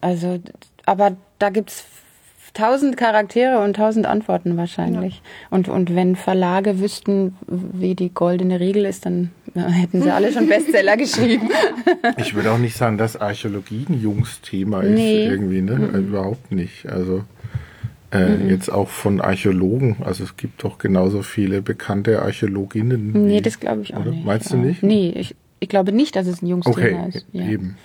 [0.00, 0.38] Also,
[0.87, 1.85] aber da gibt's
[2.54, 5.14] tausend Charaktere und tausend Antworten wahrscheinlich.
[5.14, 5.57] Ja.
[5.57, 10.46] Und, und wenn Verlage wüssten, wie die goldene Regel ist, dann hätten sie alle schon
[10.48, 11.50] Bestseller geschrieben.
[12.16, 15.26] Ich würde auch nicht sagen, dass Archäologie ein Jungsthema ist nee.
[15.26, 15.74] irgendwie, ne?
[15.74, 16.09] Mhm.
[16.09, 16.87] Überhaupt nicht.
[16.88, 17.22] Also
[18.10, 18.48] Äh, mhm.
[18.48, 19.96] Jetzt auch von Archäologen.
[20.02, 23.12] Also es gibt doch genauso viele bekannte Archäologinnen.
[23.12, 24.12] Nee, wie, das glaube ich auch oder?
[24.12, 24.24] nicht.
[24.24, 24.82] Meinst du nicht?
[24.82, 27.26] Nee, ich, ich glaube nicht, dass es ein Jungsthema okay, ist.
[27.32, 27.46] Ja.
[27.46, 27.76] eben.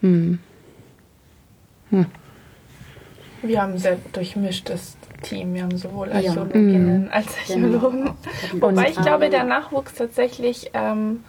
[0.00, 0.38] Hm.
[1.90, 2.06] Hm.
[3.42, 5.54] Wir haben ein sehr durchmischtes Team.
[5.54, 7.10] Wir haben sowohl Archäologinnen ja.
[7.12, 7.66] als genau.
[7.66, 8.10] Archäologen.
[8.50, 8.66] Genau.
[8.66, 11.20] Wobei ich glaube, der Nachwuchs tatsächlich ähm,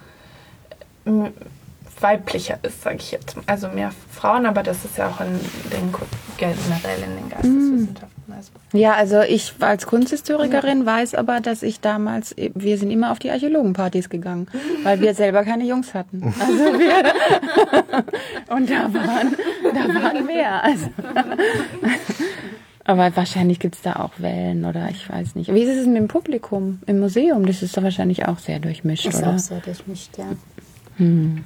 [2.04, 3.34] weiblicher ist, sage ich jetzt.
[3.46, 5.40] Also mehr Frauen, aber das ist ja auch in
[5.72, 5.92] den,
[6.36, 8.34] generell in den Geisteswissenschaften.
[8.36, 8.50] Also.
[8.72, 10.86] Ja, also ich als Kunsthistorikerin ja.
[10.86, 14.48] weiß aber, dass ich damals, wir sind immer auf die Archäologenpartys gegangen,
[14.82, 16.34] weil wir selber keine Jungs hatten.
[16.38, 18.04] Also wir,
[18.54, 20.62] und da waren, da waren mehr.
[20.62, 20.90] Also.
[22.84, 25.52] Aber wahrscheinlich gibt es da auch Wellen oder ich weiß nicht.
[25.52, 27.46] Wie ist es mit dem Publikum im Museum?
[27.46, 29.36] Das ist doch wahrscheinlich auch sehr durchmischt, ist oder?
[29.36, 30.26] Ist auch sehr durchmischt, ja.
[30.98, 31.44] Hm.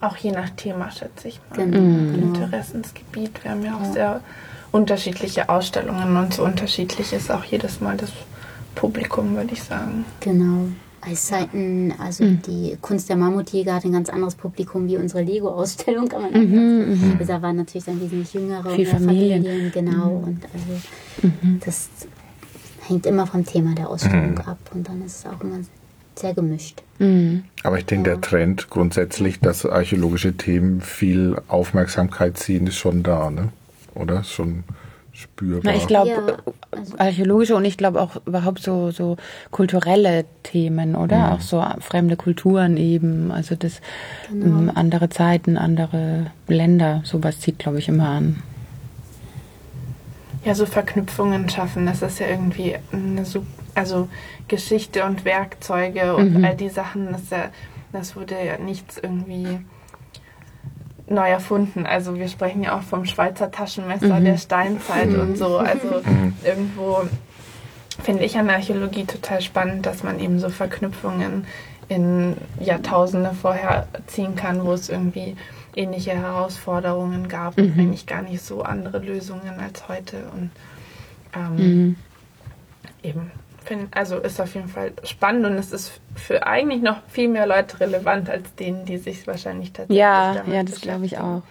[0.00, 1.64] Auch je nach Thema, schätze ich mal.
[1.64, 1.78] Genau.
[2.12, 2.28] genau.
[2.28, 3.42] Interessensgebiet.
[3.42, 3.92] Wir haben ja auch ja.
[3.92, 4.20] sehr
[4.72, 8.12] unterschiedliche Ausstellungen und so unterschiedlich ist auch jedes Mal das
[8.74, 10.04] Publikum, würde ich sagen.
[10.20, 10.68] Genau.
[11.00, 12.42] Eiszeiten, also mhm.
[12.42, 16.96] die Kunst der Mammutjäger hat ein ganz anderes Publikum wie unsere Lego-Ausstellung, kann man mhm,
[16.96, 17.16] sagen.
[17.20, 19.44] Also da waren natürlich dann wesentlich jüngere Viel Familien.
[19.44, 19.72] Familien.
[19.72, 20.18] Genau.
[20.18, 20.24] Mhm.
[20.24, 21.60] Und also mhm.
[21.64, 21.88] das
[22.88, 24.38] hängt immer vom Thema der Ausstellung mhm.
[24.38, 25.58] ab und dann ist es auch immer
[26.18, 26.82] sehr gemischt.
[26.98, 27.44] Mhm.
[27.62, 28.16] Aber ich denke, ja.
[28.16, 33.48] der Trend grundsätzlich, dass archäologische Themen viel Aufmerksamkeit ziehen, ist schon da, ne?
[33.94, 34.24] Oder?
[34.24, 34.64] Schon
[35.12, 35.62] spürbar.
[35.64, 39.16] Na, ich glaube, ja, also archäologische und ich glaube auch überhaupt so, so
[39.50, 41.18] kulturelle Themen, oder?
[41.18, 41.32] Mhm.
[41.32, 43.30] Auch so fremde Kulturen eben.
[43.32, 43.80] Also das
[44.30, 44.58] genau.
[44.58, 48.42] ähm, andere Zeiten, andere Länder, sowas zieht, glaube ich, immer an.
[50.44, 53.46] Ja, so Verknüpfungen schaffen, das ist ja irgendwie eine super
[53.76, 54.08] also
[54.48, 56.44] Geschichte und Werkzeuge und mhm.
[56.44, 57.50] all die Sachen, das, ja,
[57.92, 59.60] das wurde ja nichts irgendwie
[61.08, 61.86] neu erfunden.
[61.86, 64.24] Also wir sprechen ja auch vom Schweizer Taschenmesser mhm.
[64.24, 65.20] der Steinzeit mhm.
[65.20, 65.58] und so.
[65.58, 66.34] Also mhm.
[66.44, 67.02] irgendwo
[68.02, 71.46] finde ich an Archäologie total spannend, dass man eben so Verknüpfungen
[71.88, 75.36] in Jahrtausende vorher ziehen kann, wo es irgendwie
[75.76, 77.82] ähnliche Herausforderungen gab und mhm.
[77.82, 80.24] eigentlich gar nicht so andere Lösungen als heute.
[80.34, 80.50] Und
[81.34, 81.96] ähm, mhm.
[83.02, 83.30] eben
[83.66, 87.46] find, also ist auf jeden Fall spannend und es ist für eigentlich noch viel mehr
[87.46, 91.42] Leute relevant als denen, die sich wahrscheinlich tatsächlich Ja, ja, das glaube ich auch.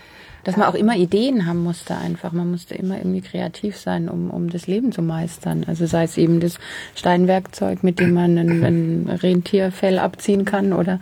[0.43, 2.31] Dass man auch immer Ideen haben musste einfach.
[2.31, 5.65] Man musste immer irgendwie kreativ sein, um, um das Leben zu meistern.
[5.67, 6.59] Also sei es eben das
[6.93, 10.99] Steinwerkzeug, mit dem man ein, ein Rentierfell abziehen kann oder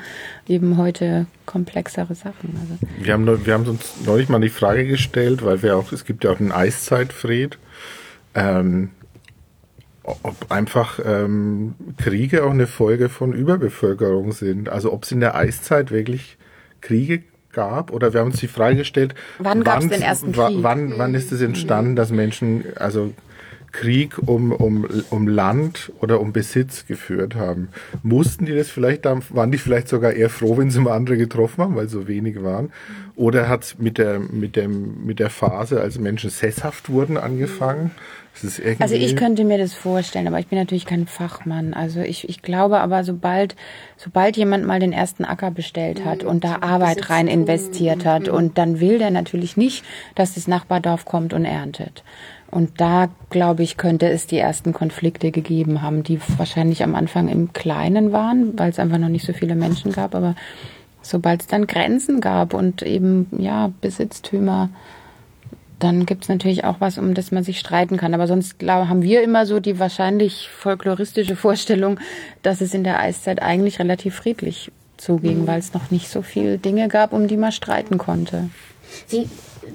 [0.47, 2.57] eben heute komplexere Sachen.
[2.61, 6.05] Also wir, haben, wir haben uns neulich mal die Frage gestellt, weil wir auch, es
[6.05, 7.57] gibt ja auch einen Eiszeitfried.
[8.35, 8.91] Ähm,
[10.03, 14.69] ob einfach ähm, Kriege auch eine Folge von Überbevölkerung sind.
[14.69, 16.37] Also ob es in der Eiszeit wirklich
[16.81, 20.57] Kriege gab oder wir haben uns die Frage gestellt, wann gab es den ersten Krieg?
[20.61, 23.13] Wann, wann ist es entstanden, dass Menschen also
[23.73, 27.69] Krieg um, um, um Land oder um Besitz geführt haben.
[28.03, 31.63] Mussten die das vielleicht, waren die vielleicht sogar eher froh, wenn sie mal andere getroffen
[31.63, 32.71] haben, weil so wenig waren?
[33.15, 37.91] Oder hat es mit der, mit, dem, mit der Phase, als Menschen sesshaft wurden, angefangen?
[38.79, 41.73] also ich könnte mir das vorstellen, aber ich bin natürlich kein Fachmann.
[41.73, 43.55] Also ich, ich glaube aber, sobald,
[43.95, 48.27] sobald jemand mal den ersten Acker bestellt hat mhm, und da Arbeit rein investiert hat
[48.27, 48.33] mhm.
[48.33, 52.03] und dann will der natürlich nicht, dass das Nachbardorf kommt und erntet.
[52.53, 57.27] Und da, glaube ich, könnte es die ersten Konflikte gegeben haben, die wahrscheinlich am Anfang
[57.27, 60.13] im Kleinen waren, weil es einfach noch nicht so viele Menschen gab.
[60.13, 60.35] Aber
[61.01, 64.69] sobald es dann Grenzen gab und eben, ja, Besitztümer,
[65.79, 68.13] dann gibt es natürlich auch was, um das man sich streiten kann.
[68.13, 71.99] Aber sonst glaub, haben wir immer so die wahrscheinlich folkloristische Vorstellung,
[72.43, 75.47] dass es in der Eiszeit eigentlich relativ friedlich zuging, mhm.
[75.47, 78.51] weil es noch nicht so viele Dinge gab, um die man streiten konnte.
[79.09, 79.27] Wie,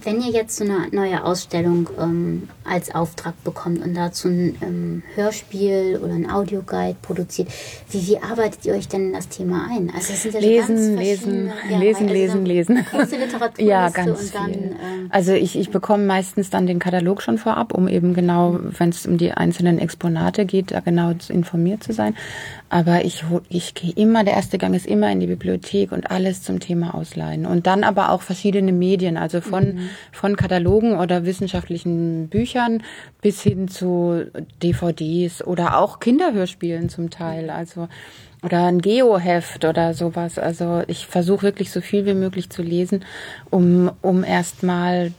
[0.03, 5.03] wenn ihr jetzt so eine neue Ausstellung ähm, als Auftrag bekommt und dazu ein ähm,
[5.15, 7.49] Hörspiel oder ein Audioguide produziert,
[7.91, 9.91] wie, wie arbeitet ihr euch denn in das Thema ein?
[9.95, 12.87] Also es sind ja lesen, lesen, ja, lesen, also lesen, lesen.
[13.19, 14.63] Literatur ja, ganz dann, viel.
[14.83, 18.91] Ähm, also ich, ich bekomme meistens dann den Katalog schon vorab, um eben genau, wenn
[18.91, 22.15] es um die einzelnen Exponate geht, da genau informiert zu sein.
[22.71, 26.43] Aber ich, ich gehe immer, der erste Gang ist immer in die Bibliothek und alles
[26.43, 27.47] zum Thema ausleihen.
[27.47, 29.91] Und dann aber auch verschiedene Medien, also von, mhm.
[30.13, 32.83] von Katalogen oder wissenschaftlichen Büchern
[33.23, 34.27] bis hin zu
[34.63, 37.49] DVDs oder auch Kinderhörspielen zum Teil.
[37.51, 37.89] Also
[38.43, 40.39] oder ein Geoheft oder sowas.
[40.39, 43.05] Also ich versuche wirklich so viel wie möglich zu lesen,
[43.51, 45.13] um, um erstmal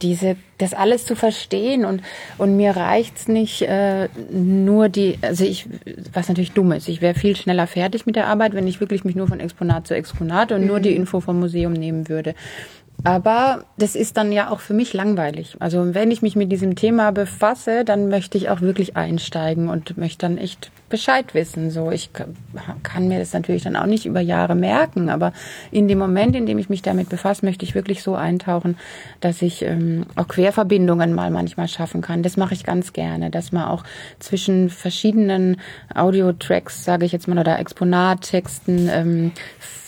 [0.00, 2.02] diese, das alles zu verstehen und,
[2.38, 5.66] und mir reicht's nicht äh, nur die, also ich,
[6.12, 9.04] was natürlich dumm ist, ich wäre viel schneller fertig mit der Arbeit, wenn ich wirklich
[9.04, 10.66] mich nur von Exponat zu Exponat und mhm.
[10.66, 12.34] nur die Info vom Museum nehmen würde.
[13.04, 15.56] Aber das ist dann ja auch für mich langweilig.
[15.58, 19.96] Also wenn ich mich mit diesem Thema befasse, dann möchte ich auch wirklich einsteigen und
[19.98, 21.70] möchte dann echt Bescheid wissen.
[21.70, 25.32] So, ich kann mir das natürlich dann auch nicht über Jahre merken, aber
[25.72, 28.76] in dem Moment, in dem ich mich damit befasse, möchte ich wirklich so eintauchen,
[29.20, 32.22] dass ich ähm, auch Querverbindungen mal manchmal schaffen kann.
[32.22, 33.82] Das mache ich ganz gerne, dass man auch
[34.20, 35.56] zwischen verschiedenen
[35.92, 39.32] Audio-Tracks, sage ich jetzt mal, oder Exponattexten ähm,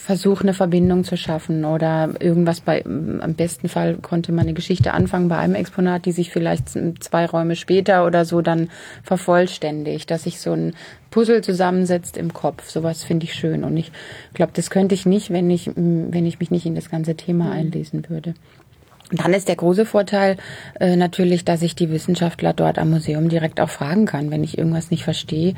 [0.04, 4.92] versuche, eine Verbindung zu schaffen oder irgendwas bei, am besten Fall konnte man eine Geschichte
[4.92, 6.68] anfangen bei einem Exponat, die sich vielleicht
[7.00, 8.68] zwei Räume später oder so dann
[9.02, 10.74] vervollständigt, dass sich so ein
[11.10, 12.68] Puzzle zusammensetzt im Kopf.
[12.68, 13.92] Sowas finde ich schön und ich
[14.34, 17.46] glaube, das könnte ich nicht, wenn ich, wenn ich mich nicht in das ganze Thema
[17.46, 17.52] mhm.
[17.52, 18.34] einlesen würde.
[19.12, 20.36] Dann ist der große Vorteil
[20.80, 24.56] äh, natürlich, dass ich die Wissenschaftler dort am Museum direkt auch fragen kann, wenn ich
[24.56, 25.54] irgendwas nicht verstehe.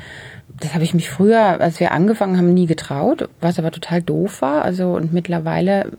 [0.61, 4.43] Das habe ich mich früher, als wir angefangen haben, nie getraut, was aber total doof
[4.43, 4.63] war.
[4.63, 5.93] Also und mittlerweile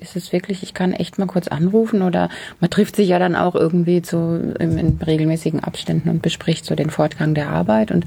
[0.00, 3.36] ist es wirklich, ich kann echt mal kurz anrufen oder man trifft sich ja dann
[3.36, 8.06] auch irgendwie zu in, in regelmäßigen Abständen und bespricht so den Fortgang der Arbeit und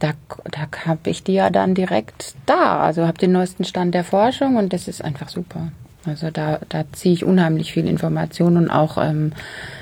[0.00, 0.12] da,
[0.50, 2.80] da habe ich die ja dann direkt da.
[2.80, 5.70] Also habe den neuesten Stand der Forschung und das ist einfach super.
[6.06, 9.32] Also da, da ziehe ich unheimlich viel Information und auch, ähm,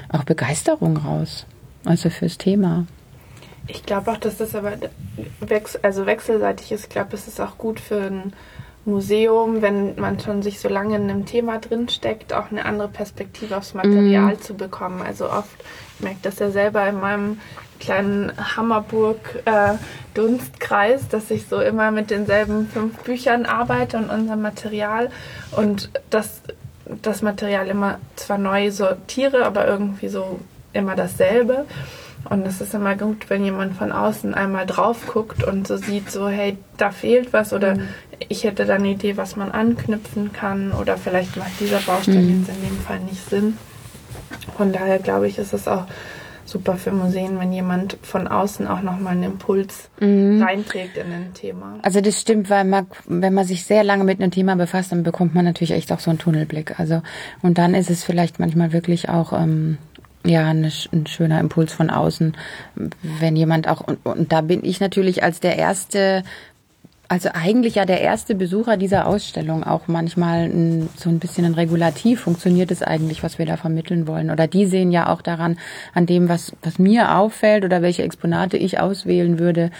[0.09, 1.47] auch Begeisterung raus.
[1.85, 2.87] Also fürs Thema.
[3.67, 4.73] Ich glaube auch, dass das aber
[5.41, 6.85] wechsel, also wechselseitig ist.
[6.85, 8.33] Ich glaube, es ist auch gut für ein
[8.85, 13.57] Museum, wenn man schon sich so lange in einem Thema drinsteckt, auch eine andere Perspektive
[13.57, 14.41] aufs Material mm.
[14.41, 15.03] zu bekommen.
[15.03, 15.57] Also oft,
[15.99, 17.41] ich merke das ja selber in meinem
[17.79, 25.11] kleinen Hammerburg-Dunstkreis, äh, dass ich so immer mit denselben fünf Büchern arbeite und unserem Material
[25.53, 26.43] und das,
[27.03, 30.41] das Material immer zwar neu sortiere, aber irgendwie so
[30.73, 31.67] immer dasselbe.
[32.29, 36.11] Und es ist immer gut, wenn jemand von außen einmal drauf guckt und so sieht,
[36.11, 37.89] so, hey, da fehlt was oder mhm.
[38.29, 42.41] ich hätte da eine Idee, was man anknüpfen kann oder vielleicht macht dieser Baustein mhm.
[42.41, 43.57] jetzt in dem Fall nicht Sinn.
[44.57, 45.85] Von daher glaube ich, ist es auch
[46.49, 50.43] super für Museen, wenn jemand von außen auch nochmal einen Impuls mhm.
[50.43, 51.79] reinträgt in ein Thema.
[51.83, 55.03] Also das stimmt, weil man, wenn man sich sehr lange mit einem Thema befasst, dann
[55.03, 56.81] bekommt man natürlich echt auch so einen Tunnelblick.
[56.81, 57.03] Also
[57.43, 59.77] und dann ist es vielleicht manchmal wirklich auch ähm,
[60.25, 62.37] ja, eine, ein schöner Impuls von außen,
[63.21, 66.23] wenn jemand auch, und, und da bin ich natürlich als der erste
[67.09, 71.55] also eigentlich ja der erste Besucher dieser Ausstellung auch manchmal ein, so ein bisschen ein
[71.55, 72.21] Regulativ.
[72.21, 74.31] Funktioniert es eigentlich, was wir da vermitteln wollen?
[74.31, 75.59] Oder die sehen ja auch daran,
[75.95, 79.71] an dem, was, was mir auffällt oder welche Exponate ich auswählen würde,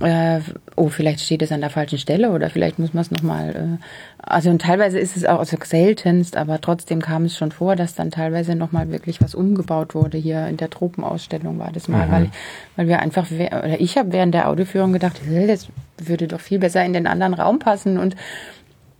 [0.00, 0.40] äh,
[0.76, 3.78] oh, vielleicht steht es an der falschen Stelle oder vielleicht muss man es nochmal.
[3.80, 3.84] Äh,
[4.22, 7.94] also und teilweise ist es auch also seltenst, aber trotzdem kam es schon vor, dass
[7.94, 10.18] dann teilweise nochmal wirklich was umgebaut wurde.
[10.18, 12.12] Hier in der Tropenausstellung war das mal, mhm.
[12.12, 12.30] weil,
[12.76, 16.84] weil wir einfach, oder ich habe während der Audioführung gedacht, das würde doch viel besser
[16.84, 18.16] in den anderen Raum passen und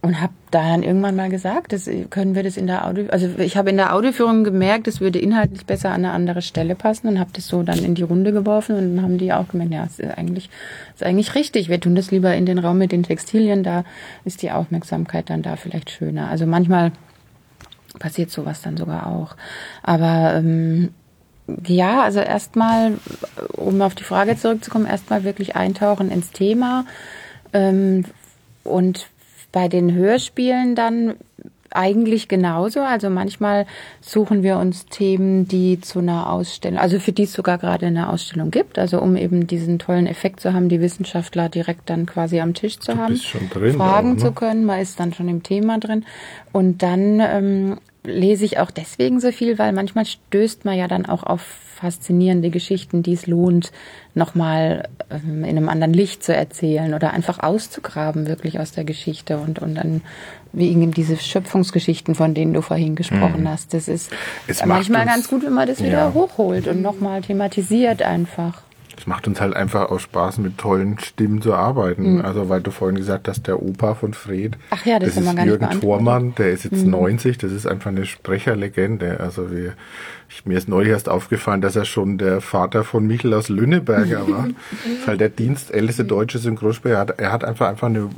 [0.02, 3.56] und habe dann irgendwann mal gesagt, das, können wir das in der Audio, also ich
[3.56, 7.18] habe in der Audioführung gemerkt, es würde inhaltlich besser an eine andere Stelle passen und
[7.18, 9.84] habe das so dann in die Runde geworfen und dann haben die auch gemeint, ja,
[9.84, 10.48] ist eigentlich,
[10.94, 13.84] ist eigentlich richtig, wir tun das lieber in den Raum mit den Textilien, da
[14.24, 16.28] ist die Aufmerksamkeit dann da vielleicht schöner.
[16.28, 16.92] Also manchmal
[17.98, 19.34] passiert sowas dann sogar auch.
[19.82, 20.90] Aber ähm,
[21.66, 22.98] ja, also erstmal,
[23.52, 26.84] um auf die Frage zurückzukommen, erstmal wirklich eintauchen ins Thema
[27.52, 28.04] ähm,
[28.64, 29.08] und
[29.52, 31.14] bei den Hörspielen dann
[31.70, 32.80] eigentlich genauso.
[32.80, 33.66] Also manchmal
[34.00, 38.08] suchen wir uns Themen, die zu einer Ausstellung, also für die es sogar gerade eine
[38.08, 42.40] Ausstellung gibt, also um eben diesen tollen Effekt zu haben, die Wissenschaftler direkt dann quasi
[42.40, 44.16] am Tisch zu du haben, fragen auch, ne?
[44.16, 44.64] zu können.
[44.64, 46.04] Man ist dann schon im Thema drin.
[46.52, 47.76] Und dann ähm,
[48.06, 51.42] lese ich auch deswegen so viel, weil manchmal stößt man ja dann auch auf
[51.76, 53.70] faszinierende Geschichten, die es lohnt,
[54.14, 59.36] nochmal ähm, in einem anderen Licht zu erzählen oder einfach auszugraben, wirklich aus der Geschichte
[59.36, 60.00] und, und dann
[60.52, 63.48] wie eben diese Schöpfungsgeschichten, von denen du vorhin gesprochen mhm.
[63.48, 63.74] hast.
[63.74, 64.10] Das ist
[64.46, 66.14] es manchmal uns, ganz gut, wenn man das wieder ja.
[66.14, 68.62] hochholt und nochmal thematisiert einfach.
[68.98, 72.14] Es macht uns halt einfach auch Spaß, mit tollen Stimmen zu arbeiten.
[72.14, 72.24] Mhm.
[72.24, 74.56] Also, weil du vorhin gesagt hast, der Opa von Fred.
[74.70, 76.90] Ach ja, das, das ist Jürgen Thormann, der ist jetzt mhm.
[76.90, 77.38] 90.
[77.38, 79.20] Das ist einfach eine Sprecherlegende.
[79.20, 79.74] Also, wir,
[80.28, 84.28] ich, mir ist neulich erst aufgefallen, dass er schon der Vater von Michel aus Lünneberger
[84.28, 84.48] war.
[84.84, 86.94] das ist halt der dienstälteste deutsche Synchronsprecher.
[86.94, 88.10] Er hat, er hat einfach, einfach eine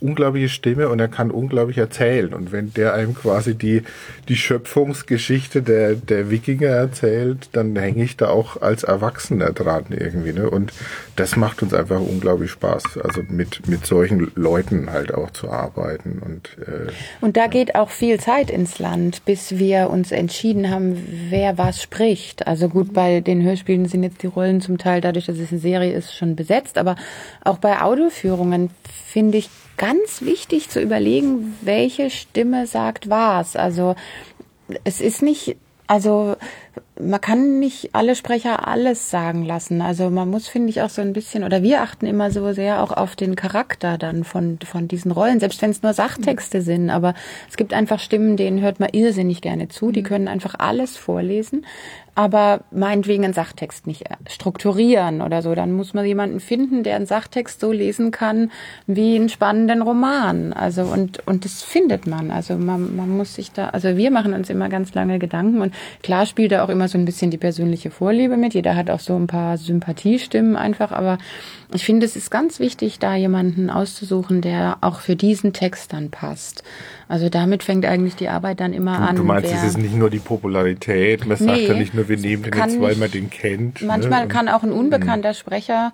[0.00, 2.34] unglaubliche Stimme und er kann unglaublich erzählen.
[2.34, 3.82] Und wenn der einem quasi die,
[4.28, 10.32] die Schöpfungsgeschichte der, der Wikinger erzählt, dann hänge ich da auch als Erwachsener dran irgendwie.
[10.32, 10.50] Ne?
[10.50, 10.72] Und
[11.16, 16.20] das macht uns einfach unglaublich Spaß, also mit, mit solchen Leuten halt auch zu arbeiten.
[16.24, 16.90] Und, äh,
[17.20, 20.96] und da geht auch viel Zeit ins Land, bis wir uns entschieden haben,
[21.30, 22.46] wer was spricht.
[22.46, 25.60] Also gut, bei den Hörspielen sind jetzt die Rollen zum Teil dadurch, dass es eine
[25.60, 26.96] Serie ist, schon besetzt, aber
[27.44, 28.70] auch bei Audioführungen
[29.06, 33.56] finde ich, ganz wichtig zu überlegen, welche Stimme sagt was.
[33.56, 33.94] Also
[34.84, 35.56] es ist nicht,
[35.86, 36.36] also
[36.98, 39.82] man kann nicht alle Sprecher alles sagen lassen.
[39.82, 42.82] Also man muss, finde ich, auch so ein bisschen, oder wir achten immer so sehr
[42.82, 46.90] auch auf den Charakter dann von, von diesen Rollen, selbst wenn es nur Sachtexte sind.
[46.90, 47.14] Aber
[47.48, 49.92] es gibt einfach Stimmen, denen hört man irrsinnig gerne zu.
[49.92, 50.06] Die mhm.
[50.06, 51.64] können einfach alles vorlesen
[52.16, 55.54] aber meinetwegen einen Sachtext nicht strukturieren oder so.
[55.54, 58.50] Dann muss man jemanden finden, der einen Sachtext so lesen kann
[58.86, 60.54] wie einen spannenden Roman.
[60.54, 62.30] Also und und das findet man.
[62.30, 65.74] Also man, man muss sich da, also wir machen uns immer ganz lange Gedanken und
[66.02, 68.54] klar spielt da auch immer so ein bisschen die persönliche Vorliebe mit.
[68.54, 71.18] Jeder hat auch so ein paar Sympathiestimmen einfach, aber
[71.74, 76.10] ich finde, es ist ganz wichtig, da jemanden auszusuchen, der auch für diesen Text dann
[76.10, 76.62] passt.
[77.08, 79.16] Also damit fängt eigentlich die Arbeit dann immer du, an.
[79.16, 82.16] Du meinst, es ist nicht nur die Popularität, man nee, sagt ja nicht nur, wir
[82.16, 83.80] nehmen den jetzt, weil man den kennt.
[83.80, 83.86] Ne?
[83.86, 84.28] Manchmal ne?
[84.28, 85.92] kann auch ein unbekannter Sprecher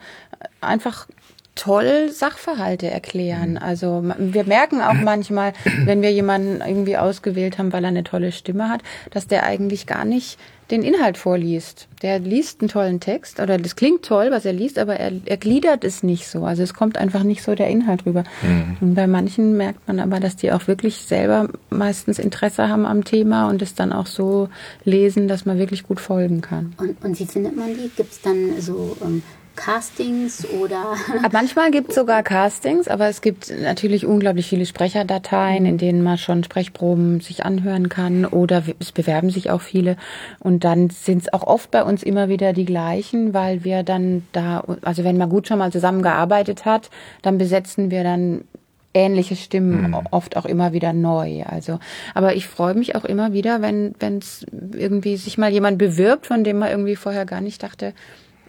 [0.61, 1.07] einfach
[1.55, 3.53] toll Sachverhalte erklären.
[3.53, 3.59] Mhm.
[3.59, 5.53] Also wir merken auch manchmal,
[5.85, 9.87] wenn wir jemanden irgendwie ausgewählt haben, weil er eine tolle Stimme hat, dass der eigentlich
[9.87, 10.39] gar nicht
[10.73, 11.87] den Inhalt vorliest.
[12.01, 15.37] Der liest einen tollen Text oder das klingt toll, was er liest, aber er, er
[15.37, 16.45] gliedert es nicht so.
[16.45, 18.25] Also es kommt einfach nicht so der Inhalt rüber.
[18.43, 18.79] Mhm.
[18.81, 23.05] Und bei manchen merkt man aber, dass die auch wirklich selber meistens Interesse haben am
[23.05, 24.49] Thema und es dann auch so
[24.85, 26.73] lesen, dass man wirklich gut folgen kann.
[26.79, 27.91] Und, und wie findet man die?
[27.95, 29.23] Gibt es dann so ähm,
[29.57, 30.97] Castings oder.
[31.33, 36.19] Manchmal gibt es sogar Castings, aber es gibt natürlich unglaublich viele Sprecherdateien, in denen man
[36.19, 39.97] schon Sprechproben sich anhören kann oder es bewerben sich auch viele.
[40.39, 44.27] Und dann sind es auch oft bei uns immer wieder die gleichen, weil wir dann
[44.33, 46.91] da, also wenn man gut schon mal zusammengearbeitet hat,
[47.23, 48.45] dann besetzen wir dann
[48.95, 50.01] ähnliche Stimmen mhm.
[50.11, 51.45] oft auch immer wieder neu.
[51.45, 51.79] Also,
[52.15, 56.27] aber ich freue mich auch immer wieder, wenn wenn es irgendwie sich mal jemand bewirbt,
[56.27, 57.95] von dem man irgendwie vorher gar nicht dachte,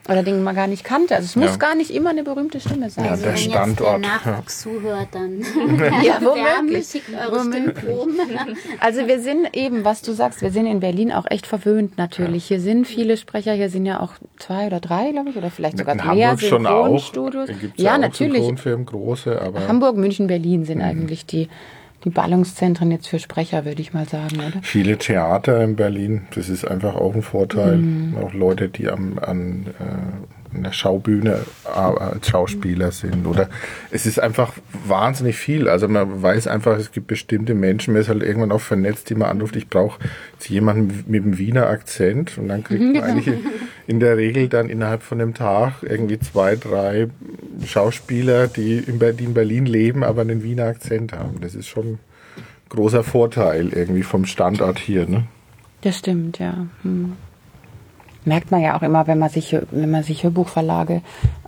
[0.09, 1.15] oder den man gar nicht kannte.
[1.15, 1.55] Also es muss ja.
[1.57, 3.05] gar nicht immer eine berühmte Stimme sein.
[3.05, 4.03] Ja, also der wenn Standort.
[4.03, 5.39] Jetzt der Nachwuchs zuhört, dann
[6.03, 7.01] ja, womöglich.
[8.79, 12.45] Also wir sind eben, was du sagst, wir sind in Berlin auch echt verwöhnt natürlich.
[12.45, 15.77] Hier sind viele Sprecher, hier sind ja auch zwei oder drei, glaube ich, oder vielleicht
[15.77, 17.13] sogar in mehr Hamburg schon auch.
[17.75, 18.43] Ja, ja, natürlich.
[18.43, 20.85] Synchronfilm, große, aber Hamburg, München, Berlin sind mhm.
[20.85, 21.47] eigentlich die
[22.03, 24.61] die Ballungszentren jetzt für Sprecher, würde ich mal sagen, oder?
[24.61, 27.77] Viele Theater in Berlin, das ist einfach auch ein Vorteil.
[27.77, 28.17] Mhm.
[28.17, 33.25] Auch Leute, die am, an, äh, der Schaubühne als Schauspieler sind.
[33.25, 33.49] Oder
[33.89, 34.53] es ist einfach
[34.85, 35.67] wahnsinnig viel.
[35.67, 39.15] Also man weiß einfach, es gibt bestimmte Menschen, man ist halt irgendwann auch vernetzt, die
[39.15, 39.99] man anruft, ich brauche
[40.45, 43.05] jemanden mit einem Wiener Akzent und dann kriegt man genau.
[43.05, 43.35] eigentlich
[43.87, 47.07] in der Regel dann innerhalb von einem Tag irgendwie zwei, drei
[47.65, 51.41] Schauspieler, die in Berlin leben, aber einen Wiener Akzent haben.
[51.41, 51.99] Das ist schon ein
[52.69, 55.07] großer Vorteil irgendwie vom Standort hier.
[55.07, 55.25] Ne?
[55.81, 56.67] Das stimmt, ja.
[56.83, 57.13] Hm.
[58.25, 61.01] Merkt man ja auch immer, wenn man sich, wenn man sich Hörbuchverlage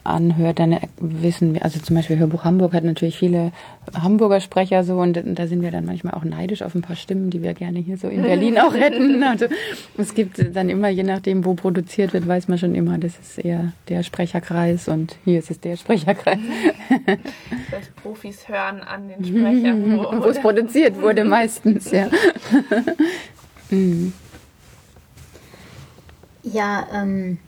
[0.06, 3.52] anhört, dann wissen wir, also zum Beispiel Hörbuch Hamburg hat natürlich viele
[4.00, 6.96] Hamburger Sprecher so und, und, da sind wir dann manchmal auch neidisch auf ein paar
[6.96, 9.24] Stimmen, die wir gerne hier so in Berlin auch hätten.
[9.36, 9.48] Also
[9.98, 13.40] es gibt dann immer, je nachdem, wo produziert wird, weiß man schon immer, das ist
[13.40, 16.40] eher der Sprecherkreis und hier ist es der Sprecherkreis.
[17.72, 22.08] Das Profis hören an den Sprechern, wo, wo es produziert wurde meistens, ja.
[26.46, 27.40] Ja, ähm,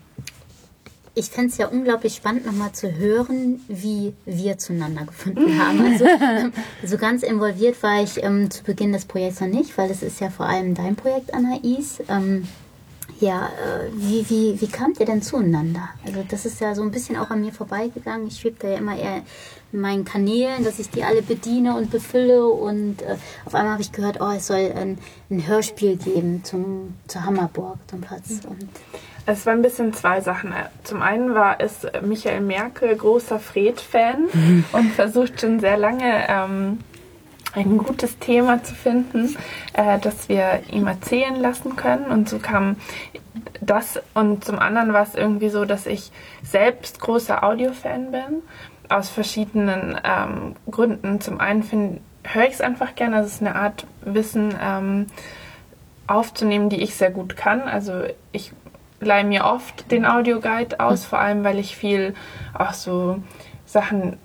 [1.14, 5.82] ich fände es ja unglaublich spannend, nochmal zu hören, wie wir zueinander gefunden haben.
[5.82, 6.06] Also,
[6.82, 10.20] also ganz involviert war ich ähm, zu Beginn des Projekts noch nicht, weil es ist
[10.20, 12.02] ja vor allem dein Projekt, Anais.
[12.08, 12.48] Ähm,
[13.20, 15.90] ja, äh, wie, wie, wie kamt ihr denn zueinander?
[16.06, 18.28] Also das ist ja so ein bisschen auch an mir vorbeigegangen.
[18.28, 19.24] Ich schwebe da ja immer eher
[19.72, 23.92] meinen Kanälen, dass ich die alle bediene und befülle und äh, auf einmal habe ich
[23.92, 24.98] gehört, oh, es soll ein,
[25.30, 28.42] ein Hörspiel geben zum, zur Hammerburg, zum Platz.
[28.48, 28.70] Und
[29.26, 30.54] es waren ein bisschen zwei Sachen.
[30.84, 34.64] Zum einen war es Michael Merkel großer Fred-Fan mhm.
[34.72, 36.80] und versucht schon sehr lange ähm,
[37.54, 39.36] ein gutes Thema zu finden,
[39.74, 42.06] äh, das wir ihm erzählen lassen können.
[42.06, 42.78] Und so kam
[43.62, 44.00] das.
[44.14, 46.12] Und zum anderen war es irgendwie so, dass ich
[46.44, 48.42] selbst großer Audio-Fan bin,
[48.90, 51.22] aus verschiedenen ähm, Gründen.
[51.22, 55.08] Zum einen höre ich es einfach gerne, also es ist eine Art Wissen ähm,
[56.08, 57.62] aufzunehmen, die ich sehr gut kann.
[57.62, 58.52] Also ich
[59.00, 62.16] leihe mir oft den Audioguide aus, vor allem weil ich viel
[62.54, 63.22] auch so
[63.66, 64.18] Sachen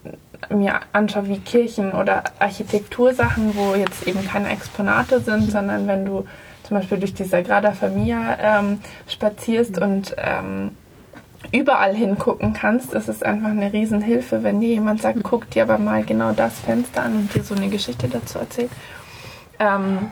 [0.51, 6.27] mir anschaue wie Kirchen oder Architektursachen, wo jetzt eben keine Exponate sind, sondern wenn du
[6.65, 10.77] zum Beispiel durch die Sagrada Familia ähm, spazierst und ähm,
[11.51, 15.79] überall hingucken kannst, ist es einfach eine Riesenhilfe, wenn dir jemand sagt, guck dir aber
[15.79, 18.71] mal genau das Fenster an und dir so eine Geschichte dazu erzählt.
[19.59, 20.11] Ähm,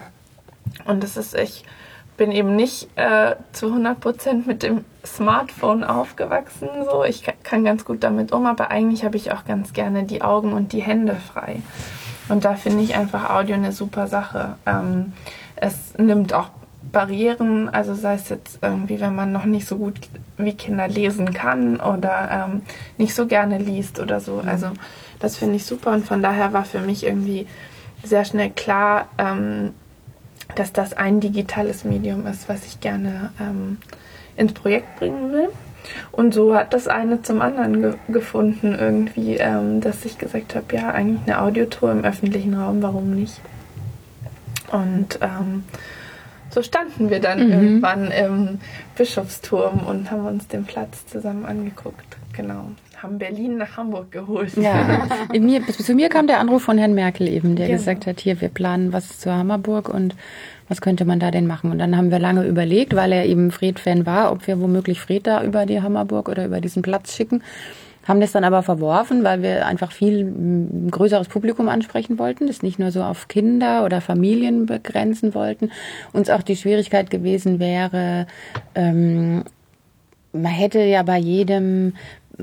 [0.86, 1.64] und das ist, ich
[2.16, 6.68] bin eben nicht äh, zu 100% mit dem Smartphone aufgewachsen.
[6.90, 10.20] So, ich kann ganz gut damit um, aber eigentlich habe ich auch ganz gerne die
[10.22, 11.62] Augen und die Hände frei.
[12.28, 14.56] Und da finde ich einfach Audio eine super Sache.
[14.66, 15.12] Ähm,
[15.56, 16.50] es nimmt auch
[16.92, 19.98] Barrieren, also sei es jetzt irgendwie, wenn man noch nicht so gut
[20.36, 22.62] wie Kinder lesen kann oder ähm,
[22.98, 24.42] nicht so gerne liest oder so.
[24.44, 24.70] Also
[25.18, 27.46] das finde ich super und von daher war für mich irgendwie
[28.02, 29.74] sehr schnell klar, ähm,
[30.56, 33.78] dass das ein digitales Medium ist, was ich gerne ähm,
[34.36, 35.48] ins Projekt bringen will.
[36.12, 40.76] Und so hat das eine zum anderen ge gefunden irgendwie, ähm, dass ich gesagt habe,
[40.76, 43.40] ja, eigentlich eine Audiotour im öffentlichen Raum, warum nicht?
[44.70, 45.64] Und ähm,
[46.50, 47.52] so standen wir dann mhm.
[47.52, 48.58] irgendwann im
[48.96, 52.16] Bischofsturm und haben uns den Platz zusammen angeguckt.
[52.36, 52.70] Genau.
[52.96, 54.56] Haben Berlin nach Hamburg geholt.
[54.56, 55.06] Ja.
[55.38, 57.78] mir, zu mir kam der Anruf von Herrn Merkel eben, der genau.
[57.78, 60.14] gesagt hat, hier, wir planen was zur Hammerburg und
[60.68, 61.72] was könnte man da denn machen?
[61.72, 65.26] Und dann haben wir lange überlegt, weil er eben Fred-Fan war, ob wir womöglich Fred
[65.26, 67.42] da über die Hammerburg oder über diesen Platz schicken
[68.06, 70.32] haben das dann aber verworfen, weil wir einfach viel
[70.90, 75.70] größeres Publikum ansprechen wollten, das nicht nur so auf Kinder oder Familien begrenzen wollten.
[76.12, 78.26] Uns auch die Schwierigkeit gewesen wäre,
[78.74, 79.44] ähm,
[80.32, 81.94] man hätte ja bei jedem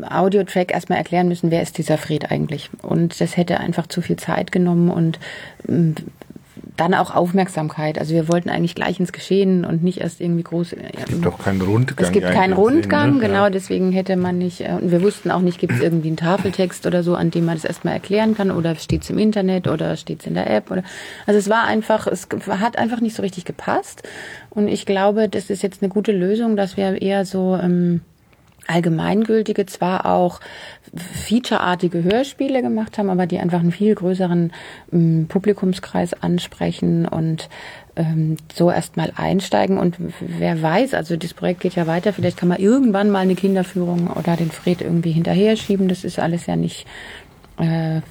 [0.01, 2.69] Audiotrack erstmal erklären müssen, wer ist dieser Fred eigentlich.
[2.81, 5.19] Und das hätte einfach zu viel Zeit genommen und
[6.77, 7.99] dann auch Aufmerksamkeit.
[7.99, 10.73] Also wir wollten eigentlich gleich ins Geschehen und nicht erst irgendwie groß.
[10.73, 12.05] Es gibt doch keinen Rundgang.
[12.05, 13.19] Es gibt keinen Rundgang, ne?
[13.19, 13.49] genau.
[13.49, 14.61] Deswegen hätte man nicht.
[14.61, 17.45] Äh, und wir wussten auch nicht, gibt es irgendwie einen Tafeltext oder so, an dem
[17.45, 20.49] man das erstmal erklären kann, oder steht es im Internet oder steht es in der
[20.49, 20.83] App oder.
[21.25, 24.03] Also es war einfach, es hat einfach nicht so richtig gepasst.
[24.49, 28.01] Und ich glaube, das ist jetzt eine gute Lösung, dass wir eher so ähm,
[28.67, 30.39] allgemeingültige, zwar auch
[30.95, 34.51] featureartige Hörspiele gemacht haben, aber die einfach einen viel größeren
[34.91, 37.49] ähm, Publikumskreis ansprechen und
[37.95, 39.77] ähm, so erstmal einsteigen.
[39.77, 43.35] Und wer weiß, also das Projekt geht ja weiter, vielleicht kann man irgendwann mal eine
[43.35, 45.87] Kinderführung oder den Fred irgendwie hinterher schieben.
[45.87, 46.85] Das ist alles ja nicht
[47.57, 48.01] äh,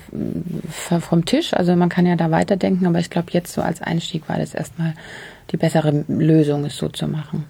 [1.00, 1.54] vom Tisch.
[1.54, 4.54] Also man kann ja da weiterdenken, aber ich glaube, jetzt so als Einstieg war das
[4.54, 4.94] erstmal
[5.50, 7.44] die bessere Lösung, es so zu machen.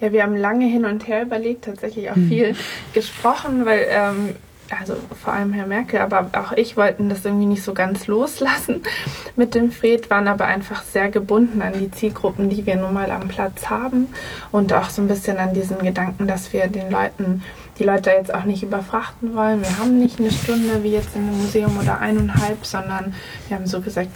[0.00, 0.12] Ja.
[0.12, 2.28] Wir haben lange hin und her überlegt, tatsächlich auch hm.
[2.28, 2.56] viel
[2.92, 4.34] gesprochen, weil ähm,
[4.78, 8.82] also vor allem Herr Merkel, aber auch ich wollten das irgendwie nicht so ganz loslassen
[9.36, 13.10] mit dem Fred, waren aber einfach sehr gebunden an die Zielgruppen, die wir nun mal
[13.10, 14.08] am Platz haben
[14.52, 17.42] und auch so ein bisschen an diesen Gedanken, dass wir den Leuten,
[17.78, 19.62] die Leute jetzt auch nicht überfrachten wollen.
[19.62, 23.14] Wir haben nicht eine Stunde wie jetzt in einem Museum oder eineinhalb, sondern
[23.48, 24.10] wir haben so gesagt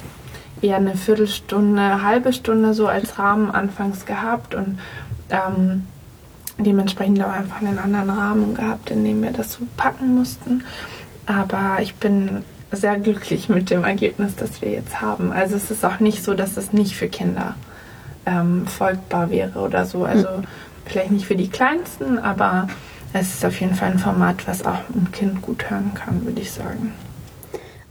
[0.61, 4.79] eher eine Viertelstunde, halbe Stunde so als Rahmen anfangs gehabt und
[5.33, 5.87] ähm,
[6.59, 10.63] dementsprechend auch einfach einen anderen Rahmen gehabt, in dem wir das so packen mussten.
[11.27, 15.33] Aber ich bin sehr glücklich mit dem Ergebnis, das wir jetzt haben.
[15.33, 17.55] Also es ist auch nicht so, dass es nicht für Kinder
[18.27, 20.05] ähm, folgbar wäre oder so.
[20.05, 20.45] Also mhm.
[20.87, 22.69] vielleicht nicht für die Kleinsten, aber
[23.13, 26.41] es ist auf jeden Fall ein Format, was auch ein Kind gut hören kann, würde
[26.41, 26.93] ich sagen.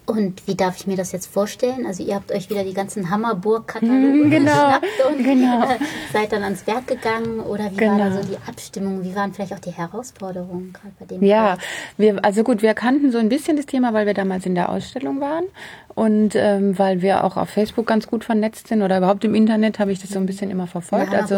[0.06, 1.86] Und wie darf ich mir das jetzt vorstellen?
[1.86, 4.76] Also ihr habt euch wieder die ganzen Hammerburg-Kataloge genau,
[5.10, 5.68] und genau.
[6.14, 8.00] seid dann ans Werk gegangen oder wie genau.
[8.00, 9.04] war da so die Abstimmung?
[9.04, 11.24] Wie waren vielleicht auch die Herausforderungen gerade bei dem?
[11.24, 11.58] Ja,
[11.98, 14.70] wir, also gut, wir kannten so ein bisschen das Thema, weil wir damals in der
[14.70, 15.46] Ausstellung waren
[15.96, 19.80] und ähm, weil wir auch auf Facebook ganz gut vernetzt sind oder überhaupt im Internet
[19.80, 21.14] habe ich das so ein bisschen immer verfolgt.
[21.14, 21.36] also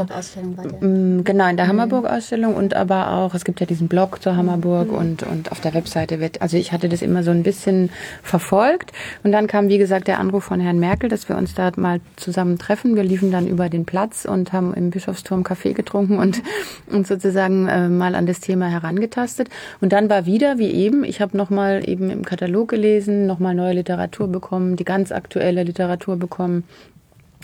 [0.57, 1.23] war der.
[1.23, 1.69] genau in der mhm.
[1.69, 4.97] Hammerburg-Ausstellung und aber auch es gibt ja diesen Blog zur Hammerburg mhm.
[4.97, 7.89] und und auf der Webseite wird also ich hatte das immer so ein bisschen
[8.21, 8.91] verfolgt
[9.23, 11.99] und dann kam wie gesagt der Anruf von Herrn Merkel, dass wir uns da mal
[12.15, 12.95] zusammen treffen.
[12.95, 16.41] Wir liefen dann über den Platz und haben im Bischofsturm Kaffee getrunken und
[16.87, 19.49] und sozusagen äh, mal an das Thema herangetastet
[19.81, 23.39] und dann war wieder wie eben ich habe noch mal eben im Katalog gelesen, noch
[23.39, 26.63] mal neue Literatur bekommen bekommen, die ganz aktuelle Literatur bekommen.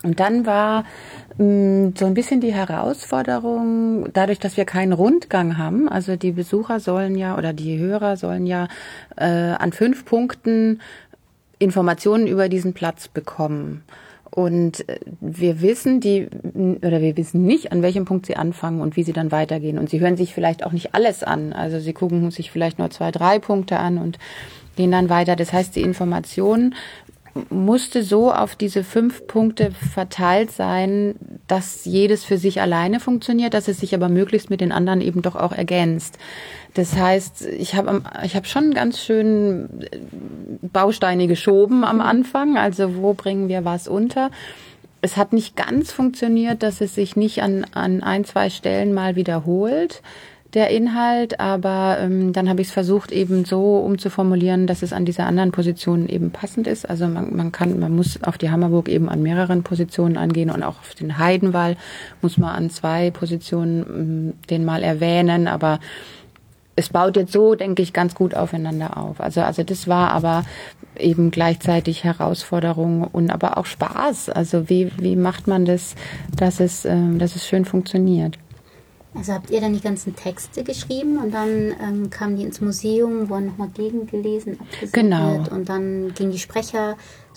[0.04, 0.86] Und dann war
[1.38, 6.32] mh, mm, so ein bisschen die Herausforderung, dadurch, dass wir keinen Rundgang haben, also die
[6.32, 8.68] Besucher sollen ja oder die Hörer sollen ja
[9.18, 10.80] äh, an fünf Punkten
[11.58, 13.84] Informationen über diesen Platz bekommen.
[14.32, 16.30] Und äh, wir wissen die
[16.82, 19.80] oder wir wissen nicht, an welchem Punkt sie anfangen und wie sie dann weitergehen.
[19.80, 21.52] Und sie hören sich vielleicht auch nicht alles an.
[21.52, 24.20] Also sie gucken sich vielleicht nur zwei, drei Punkte an und
[24.76, 25.36] gehen dann weiter.
[25.36, 26.76] Das heißt, die Information
[27.50, 31.16] musste so auf diese fünf Punkte verteilt sein,
[31.48, 35.22] dass jedes für sich alleine funktioniert, dass es sich aber möglichst mit den anderen eben
[35.22, 36.18] doch auch ergänzt.
[36.74, 39.70] Das heißt, ich habe ich hab schon ganz schön
[40.62, 42.58] Bausteine geschoben am Anfang.
[42.58, 44.32] Also wo bringen wir was unter?
[45.02, 49.16] Es hat nicht ganz funktioniert, dass es sich nicht an, an ein, zwei Stellen mal
[49.16, 50.02] wiederholt
[50.54, 55.06] der Inhalt, aber ähm, dann habe ich es versucht eben so umzuformulieren, dass es an
[55.06, 56.90] dieser anderen Position eben passend ist.
[56.90, 60.64] Also man, man kann, man muss auf die Hammerburg eben an mehreren Positionen angehen und
[60.64, 61.78] auch auf den Heidenwall
[62.22, 65.80] muss man an zwei Positionen ähm, den mal erwähnen, aber
[66.76, 69.20] es baut jetzt so, denke ich, ganz gut aufeinander auf.
[69.20, 70.44] Also, also das war aber
[70.98, 74.30] eben gleichzeitig Herausforderung und aber auch Spaß.
[74.30, 75.96] Also wie, wie macht man das,
[76.36, 78.40] dass es, ähm, dass es schön funktioniert?
[79.16, 83.28] Also habt ihr dann die ganzen Texte geschrieben und dann ähm, kamen die ins Museum,
[83.30, 84.60] wurden nochmal gegengelesen,
[84.92, 85.44] genau.
[85.50, 86.38] und dann ging die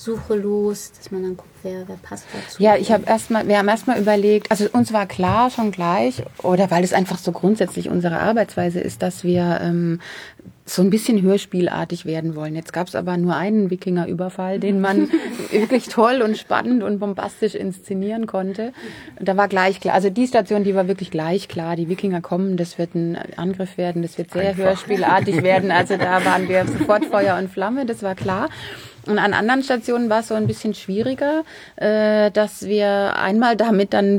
[0.02, 2.62] Sprechersuche los, dass man dann guckt, wer, wer passt dazu.
[2.62, 6.70] Ja, ich habe erstmal, wir haben erstmal überlegt, also uns war klar schon gleich, oder
[6.70, 10.00] weil es einfach so grundsätzlich unsere Arbeitsweise ist, dass wir ähm,
[10.64, 12.54] so ein bisschen hörspielartig werden wollen.
[12.54, 15.10] Jetzt gab es aber nur einen Wikingerüberfall, den man
[15.50, 18.72] wirklich toll und spannend und bombastisch inszenieren konnte.
[19.20, 21.76] Da war gleich klar, also die Station, die war wirklich gleich klar.
[21.76, 24.64] Die Wikinger kommen, das wird ein Angriff werden, das wird sehr Einfach.
[24.64, 25.70] hörspielartig werden.
[25.70, 28.48] Also da waren wir sofort Feuer und Flamme, das war klar.
[29.06, 31.42] Und an anderen Stationen war es so ein bisschen schwieriger,
[31.76, 34.18] äh, dass wir einmal damit dann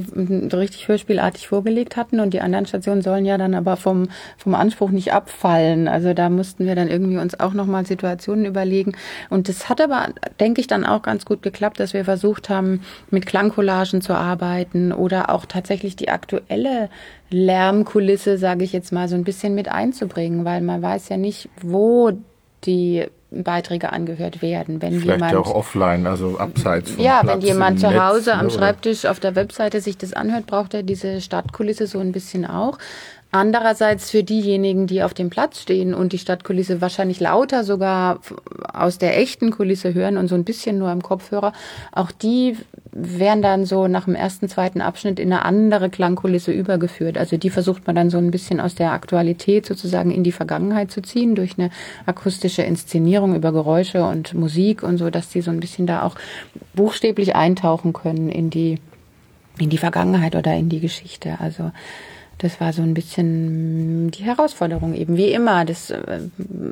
[0.53, 4.89] richtig hörspielartig vorgelegt hatten und die anderen Stationen sollen ja dann aber vom, vom Anspruch
[4.89, 5.88] nicht abfallen.
[5.88, 8.93] Also da mussten wir dann irgendwie uns auch nochmal Situationen überlegen.
[9.29, 10.09] Und das hat aber,
[10.39, 14.91] denke ich, dann auch ganz gut geklappt, dass wir versucht haben, mit Klangcollagen zu arbeiten
[14.91, 16.89] oder auch tatsächlich die aktuelle
[17.29, 21.49] Lärmkulisse, sage ich jetzt mal, so ein bisschen mit einzubringen, weil man weiß ja nicht,
[21.61, 22.11] wo
[22.65, 23.05] die
[23.41, 24.81] Beiträge angehört werden.
[24.81, 28.39] Wenn Vielleicht jemand, auch offline, also abseits von Ja, Platz wenn jemand zu Hause Netz,
[28.39, 28.55] am oder?
[28.55, 32.77] Schreibtisch auf der Webseite sich das anhört, braucht er diese Stadtkulisse so ein bisschen auch.
[33.36, 38.19] Andererseits für diejenigen, die auf dem Platz stehen und die Stadtkulisse wahrscheinlich lauter sogar
[38.71, 41.51] aus der echten Kulisse hören und so ein bisschen nur im Kopfhörer,
[41.91, 42.55] auch die
[42.91, 47.17] werden dann so nach dem ersten, zweiten Abschnitt in eine andere Klangkulisse übergeführt.
[47.17, 50.91] Also die versucht man dann so ein bisschen aus der Aktualität sozusagen in die Vergangenheit
[50.91, 51.71] zu ziehen durch eine
[52.05, 56.17] akustische Inszenierung über Geräusche und Musik und so, dass die so ein bisschen da auch
[56.75, 58.77] buchstäblich eintauchen können in die
[59.57, 61.38] in die Vergangenheit oder in die Geschichte.
[61.39, 61.71] Also
[62.43, 66.19] das war so ein bisschen die Herausforderung eben, wie immer, das äh,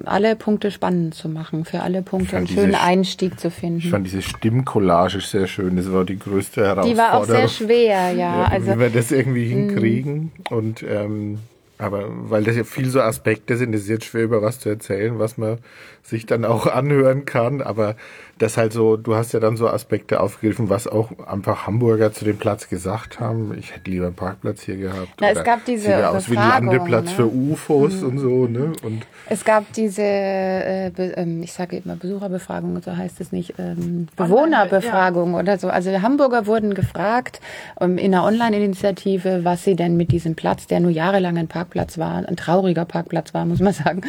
[0.03, 3.77] alle Punkte spannend zu machen, für alle Punkte einen schönen Einstieg zu finden.
[3.77, 6.93] Ich fand diese Stimmcollage sehr schön, das war die größte Herausforderung.
[6.93, 8.15] Die war auch sehr schwer, ja.
[8.15, 11.39] ja also, wie wir das irgendwie hinkriegen und ähm,
[11.77, 14.69] aber weil das ja viel so Aspekte sind, ist es jetzt schwer über was zu
[14.69, 15.57] erzählen, was man
[16.03, 17.61] sich dann auch anhören kann.
[17.61, 17.95] Aber
[18.41, 22.25] das halt so, du hast ja dann so Aspekte aufgegriffen, was auch einfach Hamburger zu
[22.25, 23.55] dem Platz gesagt haben.
[23.57, 25.09] Ich hätte lieber einen Parkplatz hier gehabt.
[25.19, 27.15] Na, es gab diese sieht aus wie ein Landeplatz ne?
[27.15, 28.07] für UFOs mhm.
[28.07, 28.73] und so, ne?
[28.83, 34.07] Und es gab diese, äh, ähm, ich sage immer Besucherbefragung, so heißt es nicht, ähm,
[34.15, 35.39] Bewohnerbefragung ja.
[35.39, 35.69] oder so.
[35.69, 37.39] Also Hamburger wurden gefragt
[37.79, 41.97] ähm, in einer Online-Initiative, was sie denn mit diesem Platz, der nur jahrelang ein Parkplatz
[41.97, 44.01] war, ein trauriger Parkplatz war, muss man sagen,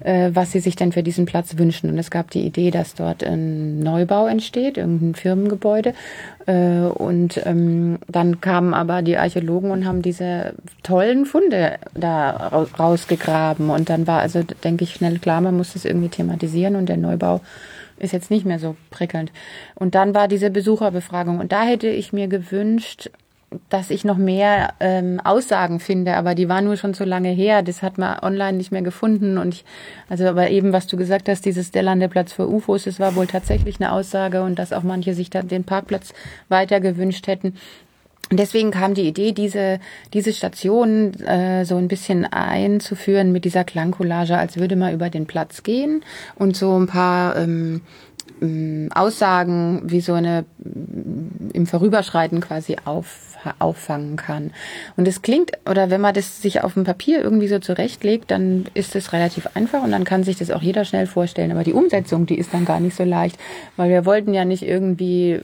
[0.00, 1.90] äh, was sie sich denn für diesen Platz wünschen.
[1.90, 5.94] Und es gab die Idee, dass dort ein Neubau entsteht, irgendein Firmengebäude.
[6.46, 12.30] Äh, und ähm, dann kamen aber die Archäologen und haben diese tollen Funde da
[12.78, 13.70] rausgegraben.
[13.70, 16.96] Und dann war also, denke ich, schnell klar, man muss das irgendwie thematisieren und der
[16.96, 17.40] Neubau
[18.00, 19.30] ist jetzt nicht mehr so prickelnd.
[19.74, 21.38] Und dann war diese Besucherbefragung.
[21.38, 23.10] Und da hätte ich mir gewünscht,
[23.68, 27.62] dass ich noch mehr ähm, Aussagen finde, aber die waren nur schon so lange her,
[27.62, 29.64] das hat man online nicht mehr gefunden und ich,
[30.08, 33.26] also aber eben, was du gesagt hast, dieses der Landeplatz für UFOs, das war wohl
[33.26, 36.12] tatsächlich eine Aussage und dass auch manche sich dann den Parkplatz
[36.48, 37.54] weiter gewünscht hätten.
[38.30, 39.80] Und deswegen kam die Idee, diese,
[40.12, 45.26] diese Station äh, so ein bisschen einzuführen mit dieser Klangcollage, als würde man über den
[45.26, 46.04] Platz gehen
[46.36, 47.80] und so ein paar ähm,
[48.40, 50.44] ähm Aussagen wie so eine
[51.52, 54.52] im Vorüberschreiten quasi auf auffangen kann.
[54.96, 58.66] Und es klingt, oder wenn man das sich auf dem Papier irgendwie so zurechtlegt, dann
[58.74, 61.50] ist es relativ einfach und dann kann sich das auch jeder schnell vorstellen.
[61.52, 63.38] Aber die Umsetzung, die ist dann gar nicht so leicht,
[63.76, 65.40] weil wir wollten ja nicht irgendwie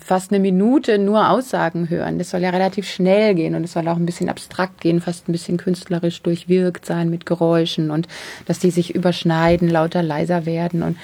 [0.00, 2.18] fast eine Minute nur Aussagen hören.
[2.18, 5.28] Das soll ja relativ schnell gehen und es soll auch ein bisschen abstrakt gehen, fast
[5.28, 8.08] ein bisschen künstlerisch durchwirkt sein mit Geräuschen und
[8.46, 10.96] dass die sich überschneiden, lauter leiser werden und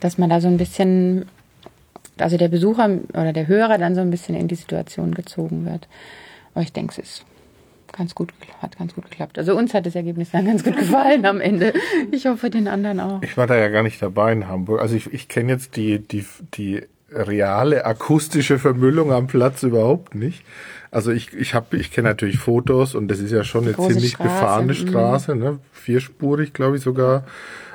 [0.00, 1.24] dass man da so ein bisschen
[2.18, 5.88] also der Besucher oder der Hörer dann so ein bisschen in die Situation gezogen wird.
[6.54, 7.24] Aber ich denke, es ist
[7.96, 9.38] ganz gut, hat ganz gut geklappt.
[9.38, 11.72] Also uns hat das Ergebnis dann ganz gut gefallen am Ende.
[12.10, 13.22] Ich hoffe den anderen auch.
[13.22, 14.80] Ich war da ja gar nicht dabei in Hamburg.
[14.80, 20.44] Also ich, ich kenne jetzt die, die, die reale akustische Vermüllung am Platz überhaupt nicht.
[20.90, 24.12] Also ich, ich habe, ich kenne natürlich Fotos und das ist ja schon eine ziemlich
[24.12, 24.22] Straße.
[24.22, 24.88] befahrene mhm.
[24.88, 25.58] Straße, ne?
[25.72, 27.24] vierspurig, glaube ich sogar.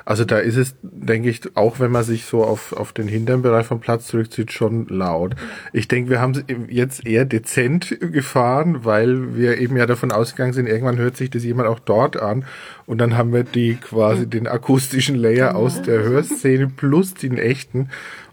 [0.04, 3.42] Also da ist es, denke ich, auch wenn man sich so auf, auf den hinteren
[3.42, 5.34] Bereich vom Platz zurückzieht, schon laut.
[5.72, 10.52] Ich denke, wir haben es jetzt eher dezent gefahren, weil wir eben ja davon ausgegangen
[10.52, 12.44] sind, irgendwann hört sich das jemand auch dort an.
[12.86, 17.88] Und dann haben wir die quasi den akustischen Layer aus der Hörszene plus den echten.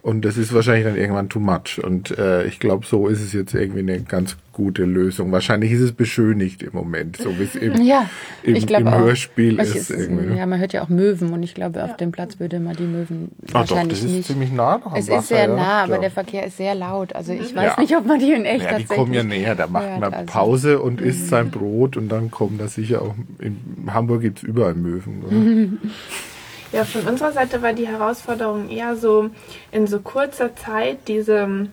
[0.08, 1.84] Und das ist wahrscheinlich dann irgendwann too much.
[1.84, 5.34] Und äh, ich glaube, so ist es jetzt irgendwie eine ganz gute Lösung.
[5.34, 8.10] Wahrscheinlich ist es beschönigt im Moment, so wie es im, ja,
[8.42, 9.76] im, im Hörspiel ist.
[9.76, 10.38] ist irgendwie.
[10.38, 12.84] Ja, man hört ja auch Möwen und ich glaube, auf dem Platz würde man die
[12.84, 15.84] Möwen Ach wahrscheinlich doch, das ist ziemlich nah noch am Es Wasser, ist sehr nah,
[15.84, 17.14] aber der Verkehr ist sehr laut.
[17.14, 17.82] Also ich weiß ja.
[17.82, 19.56] nicht, ob man die in echt ja, die kommen ja näher.
[19.56, 20.32] Da macht hört, man also.
[20.32, 21.28] Pause und isst mhm.
[21.28, 25.80] sein Brot und dann kommen da sicher auch, in Hamburg gibt es überall Möwen.
[26.72, 29.30] Ja, von unserer Seite war die Herausforderung eher so
[29.72, 31.68] in so kurzer Zeit diese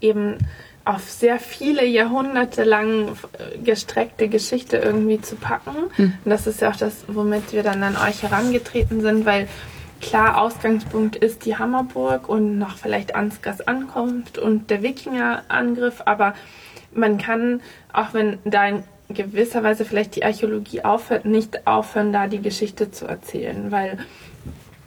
[0.00, 0.38] eben
[0.84, 3.16] auf sehr viele Jahrhunderte lang
[3.62, 5.74] gestreckte Geschichte irgendwie zu packen.
[5.96, 6.12] Mhm.
[6.24, 9.48] Und das ist ja auch das, womit wir dann an euch herangetreten sind, weil
[10.02, 16.34] klar, Ausgangspunkt ist die Hammerburg und noch vielleicht Ansgars Ankunft und der Wikingerangriff, aber
[16.92, 22.26] man kann, auch wenn da in gewisser Weise vielleicht die Archäologie aufhört, nicht aufhören, da
[22.26, 23.98] die Geschichte zu erzählen, weil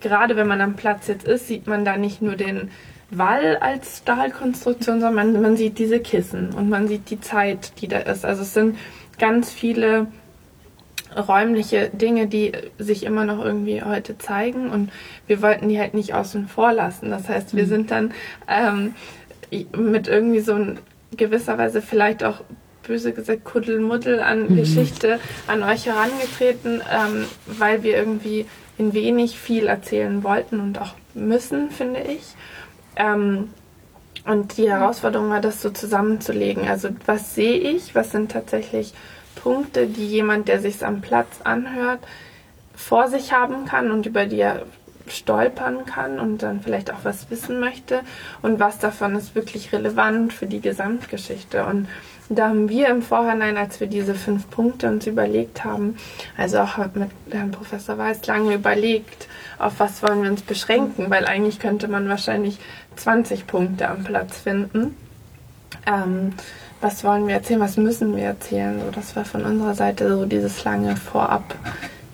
[0.02, 2.72] gerade wenn man am Platz jetzt ist, sieht man da nicht nur den
[3.10, 7.88] Wall als Stahlkonstruktion, sondern man, man sieht diese Kissen und man sieht die Zeit, die
[7.88, 8.26] da ist.
[8.26, 8.78] Also es sind
[9.18, 10.08] ganz viele
[11.16, 14.92] räumliche Dinge, die sich immer noch irgendwie heute zeigen und
[15.26, 17.10] wir wollten die halt nicht außen vor lassen.
[17.10, 17.70] Das heißt, wir mhm.
[17.70, 18.14] sind dann
[18.48, 18.94] ähm,
[19.76, 20.80] mit irgendwie so ein
[21.16, 22.42] gewisser Weise vielleicht auch
[22.88, 24.56] böse gesagt Kuddelmuddel an mhm.
[24.56, 28.46] Geschichte an euch herangetreten, ähm, weil wir irgendwie
[28.78, 32.22] in wenig viel erzählen wollten und auch müssen, finde ich.
[32.96, 33.50] Ähm,
[34.26, 36.68] und die Herausforderung war, das so zusammenzulegen.
[36.68, 37.96] Also was sehe ich?
[37.96, 38.94] Was sind tatsächlich
[39.36, 42.00] Punkte, die jemand, der sich am Platz anhört,
[42.76, 44.64] vor sich haben kann und über die er
[45.08, 48.02] stolpern kann und dann vielleicht auch was wissen möchte
[48.42, 51.66] und was davon ist wirklich relevant für die Gesamtgeschichte.
[51.66, 51.88] Und
[52.30, 55.98] da haben wir im Vorhinein, als wir diese fünf Punkte uns überlegt haben,
[56.36, 59.28] also auch mit Herrn Professor Weiß lange überlegt,
[59.60, 62.60] auf was wollen wir uns beschränken, weil eigentlich könnte man wahrscheinlich
[62.96, 64.96] 20 Punkte am Platz finden.
[65.86, 66.34] Ähm,
[66.82, 68.80] was wollen wir erzählen, was müssen wir erzählen?
[68.80, 71.56] So, das war von unserer Seite so dieses lange Vorab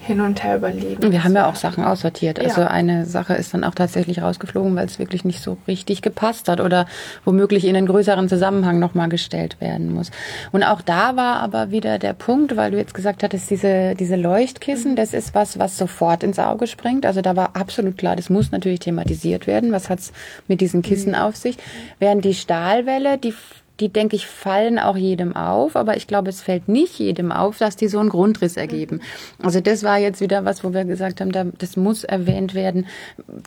[0.05, 1.11] hin und her überlegen.
[1.11, 2.37] Wir haben ja auch Sachen aussortiert.
[2.37, 2.67] Also ja.
[2.67, 6.59] eine Sache ist dann auch tatsächlich rausgeflogen, weil es wirklich nicht so richtig gepasst hat
[6.59, 6.85] oder
[7.23, 10.11] womöglich in einen größeren Zusammenhang nochmal gestellt werden muss.
[10.51, 14.17] Und auch da war aber wieder der Punkt, weil du jetzt gesagt hattest, diese, diese
[14.17, 17.05] Leuchtkissen, das ist was, was sofort ins Auge springt.
[17.05, 19.71] Also da war absolut klar, das muss natürlich thematisiert werden.
[19.71, 20.11] Was hat's
[20.49, 21.19] mit diesen Kissen mhm.
[21.19, 21.57] auf sich?
[21.99, 23.33] Während die Stahlwelle, die
[23.79, 27.57] die, denke ich, fallen auch jedem auf, aber ich glaube, es fällt nicht jedem auf,
[27.57, 29.01] dass die so einen Grundriss ergeben.
[29.41, 32.85] Also das war jetzt wieder was, wo wir gesagt haben, das muss erwähnt werden,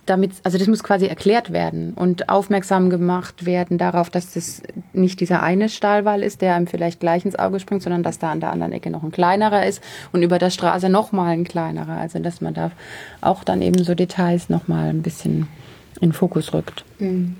[0.04, 4.62] damit, also das muss quasi erklärt werden und aufmerksam gemacht werden darauf, dass das
[4.92, 8.32] nicht dieser eine Stahlwall ist, der einem vielleicht gleich ins Auge springt, sondern dass da
[8.32, 9.80] an der anderen Ecke noch ein kleinerer ist
[10.12, 11.98] und über der Straße nochmal ein kleinerer.
[11.98, 12.72] Also dass man da
[13.20, 15.46] auch dann eben so Details nochmal ein bisschen
[16.00, 16.84] in Fokus rückt.
[16.98, 17.36] Mhm.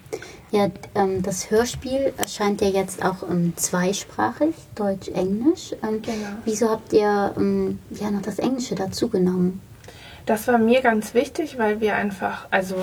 [0.53, 5.73] Ja, ähm, das Hörspiel erscheint ja jetzt auch ähm, zweisprachig, Deutsch-Englisch.
[5.83, 6.29] Ähm, genau.
[6.45, 9.61] Wieso habt ihr ähm, ja noch das Englische dazu genommen?
[10.25, 12.77] Das war mir ganz wichtig, weil wir einfach, also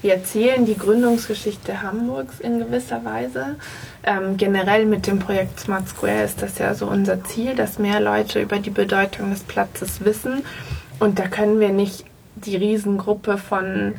[0.00, 3.56] wir erzählen die Gründungsgeschichte Hamburgs in gewisser Weise.
[4.02, 8.00] Ähm, generell mit dem Projekt Smart Square ist das ja so unser Ziel, dass mehr
[8.00, 10.42] Leute über die Bedeutung des Platzes wissen.
[10.98, 12.04] Und da können wir nicht
[12.34, 13.94] die Riesengruppe von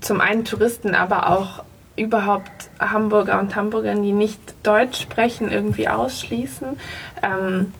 [0.00, 1.64] zum einen Touristen, aber auch
[1.98, 6.78] überhaupt Hamburger und Hamburgern, die nicht Deutsch sprechen, irgendwie ausschließen.
[7.22, 7.72] Ähm,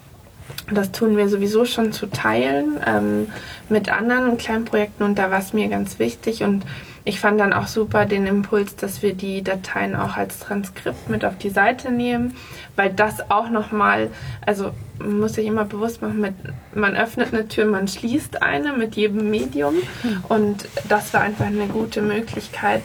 [0.70, 3.28] das tun wir sowieso schon zu teilen ähm,
[3.68, 6.64] mit anderen kleinen Projekten und da war es mir ganz wichtig und
[7.08, 11.24] ich fand dann auch super den Impuls, dass wir die Dateien auch als Transkript mit
[11.24, 12.36] auf die Seite nehmen,
[12.76, 14.10] weil das auch nochmal,
[14.44, 16.34] also man muss sich immer bewusst machen, mit,
[16.74, 19.76] man öffnet eine Tür, man schließt eine mit jedem Medium
[20.28, 22.82] und das war einfach eine gute Möglichkeit,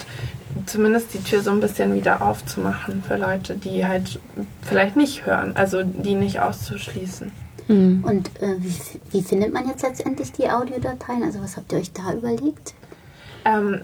[0.66, 4.20] zumindest die Tür so ein bisschen wieder aufzumachen für Leute, die halt
[4.62, 7.32] vielleicht nicht hören, also die nicht auszuschließen.
[7.68, 8.04] Mhm.
[8.04, 8.76] Und äh, wie,
[9.12, 11.24] wie, findet man jetzt letztendlich die Audiodateien?
[11.24, 12.74] Also was habt ihr euch da überlegt?
[13.46, 13.82] Ähm,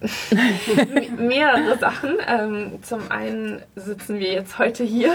[1.18, 2.16] mehrere Sachen.
[2.26, 5.14] Ähm, zum einen sitzen wir jetzt heute hier.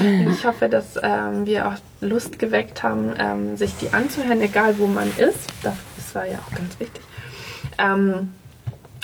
[0.30, 4.86] ich hoffe, dass ähm, wir auch Lust geweckt haben, ähm, sich die anzuhören, egal wo
[4.86, 5.48] man ist.
[5.62, 7.02] Das, das war ja auch ganz wichtig.
[7.78, 8.34] Ähm,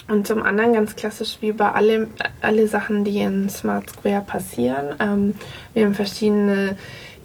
[0.08, 2.08] und zum anderen ganz klassisch wie bei alle,
[2.40, 4.94] alle Sachen, die in Smart Square passieren.
[5.00, 5.34] Ähm,
[5.72, 6.76] wir haben verschiedene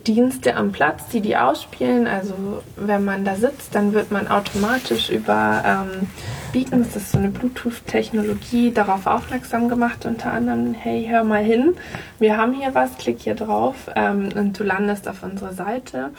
[0.10, 2.08] Dienste am Platz, die die ausspielen.
[2.08, 6.08] Also wenn man da sitzt, dann wird man automatisch über ähm,
[6.52, 11.76] Beacons, das ist so eine Bluetooth-Technologie, darauf aufmerksam gemacht, unter anderem, hey, hör mal hin,
[12.18, 16.10] wir haben hier was, klick hier drauf ähm, und du landest auf unserer Seite.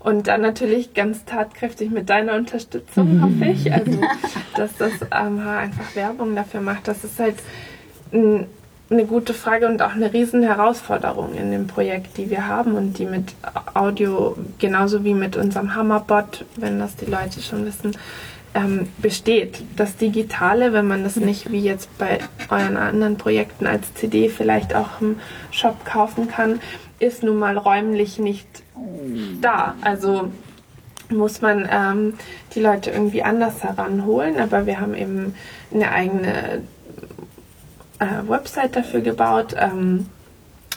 [0.00, 3.70] Und dann natürlich ganz tatkräftig mit deiner Unterstützung, hoffe ich.
[3.70, 4.00] Also,
[4.56, 6.88] dass das ähm, einfach Werbung dafür macht.
[6.88, 7.36] Das ist halt
[8.10, 8.46] ein
[8.94, 12.98] eine gute Frage und auch eine riesen Herausforderung in dem Projekt, die wir haben und
[12.98, 13.34] die mit
[13.74, 17.96] Audio genauso wie mit unserem Hammerbot, wenn das die Leute schon wissen,
[18.54, 19.62] ähm, besteht.
[19.76, 22.18] Das Digitale, wenn man das nicht wie jetzt bei
[22.50, 25.18] euren anderen Projekten als CD vielleicht auch im
[25.50, 26.60] Shop kaufen kann,
[26.98, 28.46] ist nun mal räumlich nicht
[29.40, 29.74] da.
[29.82, 30.30] Also
[31.10, 32.14] muss man ähm,
[32.54, 35.34] die Leute irgendwie anders heranholen, aber wir haben eben
[35.72, 36.62] eine eigene
[37.98, 40.06] äh, Website dafür gebaut, ähm,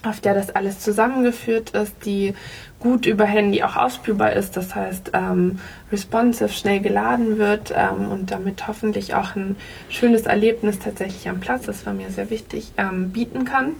[0.04, 2.34] auf der das alles zusammengeführt ist, die
[2.80, 5.60] gut über Handy auch ausspielbar ist, das heißt ähm,
[5.92, 9.56] responsive schnell geladen wird ähm, und damit hoffentlich auch ein
[9.90, 13.74] schönes Erlebnis tatsächlich am Platz, das war mir sehr wichtig, ähm, bieten kann.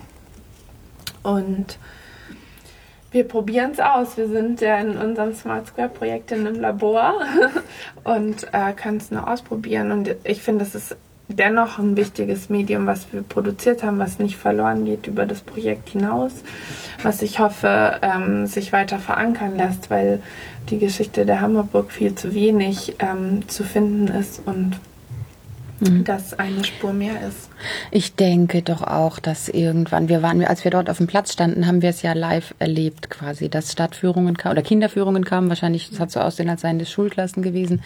[1.22, 1.78] Und
[3.12, 4.18] wir probieren es aus.
[4.18, 7.16] Wir sind ja in unserem Smart Square Projekt in einem Labor
[8.04, 9.92] und äh, können es nur ausprobieren.
[9.92, 10.96] Und ich finde, es ist
[11.28, 15.90] dennoch ein wichtiges Medium, was wir produziert haben, was nicht verloren geht über das Projekt
[15.90, 16.32] hinaus,
[17.04, 20.22] was ich hoffe, ähm, sich weiter verankern lässt, weil
[20.70, 24.80] die Geschichte der Hammerburg viel zu wenig ähm, zu finden ist und
[25.80, 26.04] mhm.
[26.04, 27.47] dass eine Spur mehr ist.
[27.92, 31.68] Ich denke doch auch, dass irgendwann, wir waren, als wir dort auf dem Platz standen,
[31.68, 36.00] haben wir es ja live erlebt quasi, dass Stadtführungen kamen oder Kinderführungen kamen, wahrscheinlich, es
[36.00, 37.82] hat so aussehen, als seien das Schulklassen gewesen,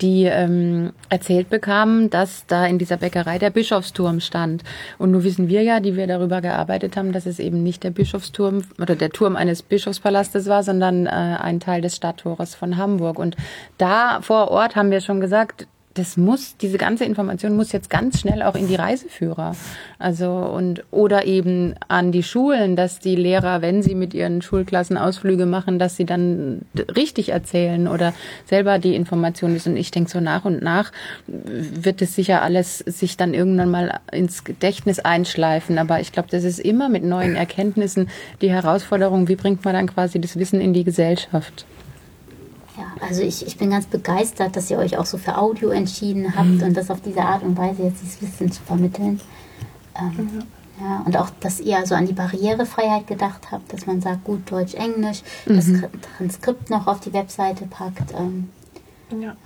[0.00, 4.64] die ähm, erzählt bekamen, dass da in dieser Bäckerei der Bischofsturm stand.
[4.98, 7.90] Und nun wissen wir ja, die wir darüber gearbeitet haben, dass es eben nicht der
[7.90, 13.18] Bischofsturm oder der Turm eines Bischofspalastes war, sondern äh, ein Teil des Stadttores von Hamburg.
[13.18, 13.36] Und
[13.78, 18.20] da vor Ort haben wir schon gesagt, das muss, diese ganze Information muss jetzt ganz
[18.20, 19.54] schnell auch in die Reiseführer.
[20.00, 24.98] Also und oder eben an die Schulen, dass die Lehrer, wenn sie mit ihren Schulklassen
[24.98, 26.62] Ausflüge machen, dass sie dann
[26.96, 28.12] richtig erzählen oder
[28.44, 29.74] selber die Information wissen.
[29.74, 30.90] Und ich denke, so nach und nach
[31.26, 35.78] wird es sicher alles sich dann irgendwann mal ins Gedächtnis einschleifen.
[35.78, 38.08] Aber ich glaube, das ist immer mit neuen Erkenntnissen
[38.42, 41.66] die Herausforderung, wie bringt man dann quasi das Wissen in die Gesellschaft.
[42.76, 46.34] Ja, also ich, ich bin ganz begeistert, dass ihr euch auch so für Audio entschieden
[46.34, 46.62] habt mhm.
[46.62, 49.20] und das auf diese Art und Weise jetzt dieses Wissen zu vermitteln.
[49.96, 50.42] Ähm, mhm.
[50.80, 54.50] ja, und auch, dass ihr so an die Barrierefreiheit gedacht habt, dass man sagt, gut
[54.50, 55.56] Deutsch, Englisch, mhm.
[55.56, 55.66] das
[56.16, 58.12] Transkript noch auf die Webseite packt.
[58.18, 58.48] Ähm,
[59.20, 59.36] ja.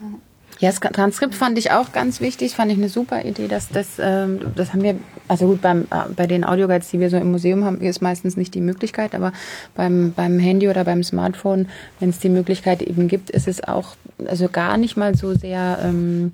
[0.60, 4.00] Ja, das Transkript fand ich auch ganz wichtig, fand ich eine super Idee, dass das,
[4.00, 4.96] ähm, das haben wir,
[5.28, 8.36] also gut, beim, äh, bei den Audioguides, die wir so im Museum haben, ist meistens
[8.36, 9.32] nicht die Möglichkeit, aber
[9.76, 11.68] beim, beim Handy oder beim Smartphone,
[12.00, 13.94] wenn es die Möglichkeit eben gibt, ist es auch,
[14.26, 16.32] also gar nicht mal so sehr, ähm,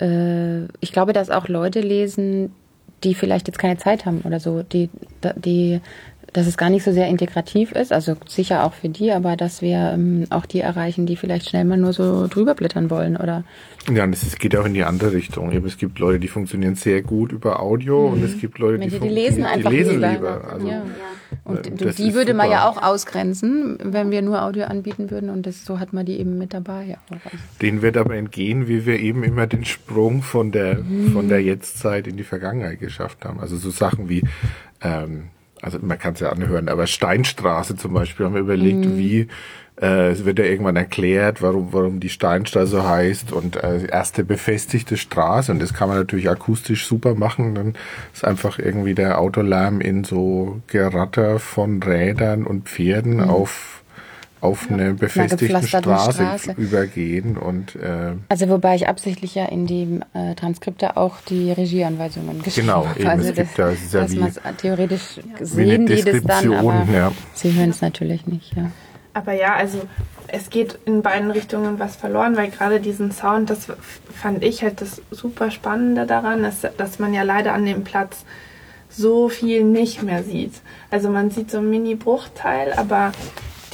[0.00, 2.52] äh, ich glaube, dass auch Leute lesen,
[3.04, 4.90] die vielleicht jetzt keine Zeit haben oder so, die,
[5.36, 5.80] die
[6.32, 9.62] dass es gar nicht so sehr integrativ ist, also sicher auch für die, aber dass
[9.62, 13.44] wir ähm, auch die erreichen, die vielleicht schnell mal nur so drüber blättern wollen, oder?
[13.90, 15.50] Ja, und es geht auch in die andere Richtung.
[15.64, 18.14] Es gibt Leute, die funktionieren sehr gut über Audio mhm.
[18.14, 20.12] und es gibt Leute, die, die, die lesen einfach die lesen lieber.
[20.12, 20.52] lieber.
[20.52, 20.82] Also, ja.
[21.44, 25.46] Und äh, die würde man ja auch ausgrenzen, wenn wir nur Audio anbieten würden und
[25.46, 26.98] das, so hat man die eben mit dabei.
[27.62, 31.12] Den wird aber entgehen, wie wir eben immer den Sprung von der, mhm.
[31.12, 33.40] von der Jetztzeit in die Vergangenheit geschafft haben.
[33.40, 34.22] Also so Sachen wie,
[34.82, 35.24] ähm,
[35.62, 38.96] also man kann es ja anhören, aber Steinstraße zum Beispiel haben wir überlegt, mhm.
[38.98, 39.28] wie
[39.80, 44.24] äh, es wird ja irgendwann erklärt, warum, warum die Steinstraße so heißt und äh, erste
[44.24, 47.54] befestigte Straße und das kann man natürlich akustisch super machen.
[47.54, 47.74] Dann
[48.12, 53.30] ist einfach irgendwie der Autolärm in so Geratter von Rädern und Pferden mhm.
[53.30, 53.82] auf
[54.40, 60.00] auf eine befestigte Straße, Straße, übergehen und äh, also wobei ich absichtlich ja in die
[60.14, 62.98] äh, Transkripte auch die Regieanweisungen geschrieben genau, habe.
[62.98, 66.52] Genau, also es gibt das, das ist ja dass man theoretisch sehen die das dann,
[66.54, 67.12] aber ja.
[67.34, 68.56] sie hören es natürlich nicht.
[68.56, 68.70] Ja.
[69.14, 69.80] Aber ja, also
[70.28, 73.66] es geht in beiden Richtungen was verloren, weil gerade diesen Sound, das
[74.14, 78.24] fand ich halt das super Spannende daran, dass, dass man ja leider an dem Platz
[78.90, 80.52] so viel nicht mehr sieht.
[80.90, 83.12] Also man sieht so einen Mini-Bruchteil, aber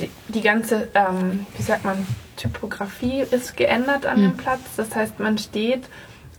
[0.01, 4.31] die, die ganze, ähm, wie sagt man, Typografie ist geändert an mhm.
[4.31, 4.61] dem Platz.
[4.77, 5.85] Das heißt, man steht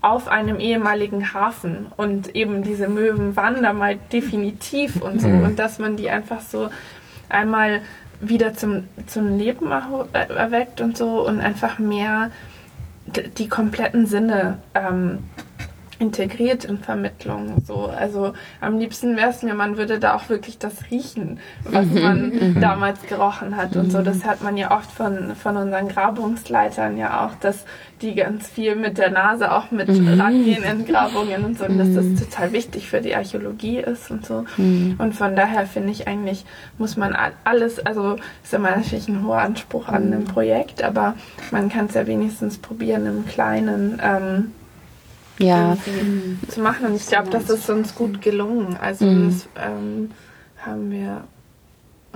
[0.02, 5.28] auf einem ehemaligen Hafen und eben diese Möwen wandern mal definitiv und so.
[5.28, 5.44] Mhm.
[5.44, 6.70] Und dass man die einfach so
[7.30, 7.82] einmal
[8.22, 12.32] wieder zum, zum Leben erweckt und so und einfach mehr
[13.38, 15.20] die kompletten Sinne ähm,
[16.00, 17.64] integriert in Vermittlung.
[17.66, 21.86] So, also am liebsten wäre es mir, man würde da auch wirklich das riechen, was
[21.86, 22.62] mhm, man mhm.
[22.62, 24.02] damals gerochen hat und so.
[24.02, 27.66] Das hört man ja oft von, von unseren Grabungsleitern ja auch, dass
[28.02, 30.20] die ganz viel mit der Nase auch mit mhm.
[30.20, 32.18] rangehen in Grabungen und so, und dass das mhm.
[32.18, 34.46] total wichtig für die Archäologie ist und so.
[34.58, 34.96] Mhm.
[34.98, 36.46] Und von daher finde ich eigentlich,
[36.78, 41.16] muss man alles, also ist immer natürlich ein hoher Anspruch an einem Projekt, aber
[41.52, 44.02] man kann es ja wenigstens probieren im Kleinen.
[44.04, 44.52] Ähm,
[45.40, 45.78] ja.
[46.48, 46.88] zu machen.
[46.88, 48.78] Und ich glaube, das ist uns gut gelungen.
[48.80, 49.26] Also mhm.
[49.26, 50.12] das ähm,
[50.58, 51.24] haben wir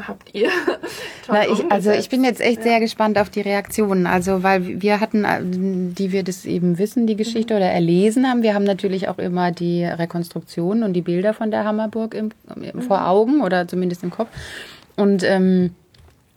[0.07, 0.49] habt ihr?
[1.27, 2.63] Na, ich, also ich bin jetzt echt ja.
[2.63, 4.07] sehr gespannt auf die Reaktionen.
[4.07, 7.57] Also weil wir hatten, äh, die wir das eben wissen, die Geschichte mhm.
[7.57, 11.65] oder erlesen haben, wir haben natürlich auch immer die Rekonstruktion und die Bilder von der
[11.65, 13.05] Hammerburg im, im, vor mhm.
[13.05, 14.29] Augen oder zumindest im Kopf.
[14.95, 15.71] Und ähm,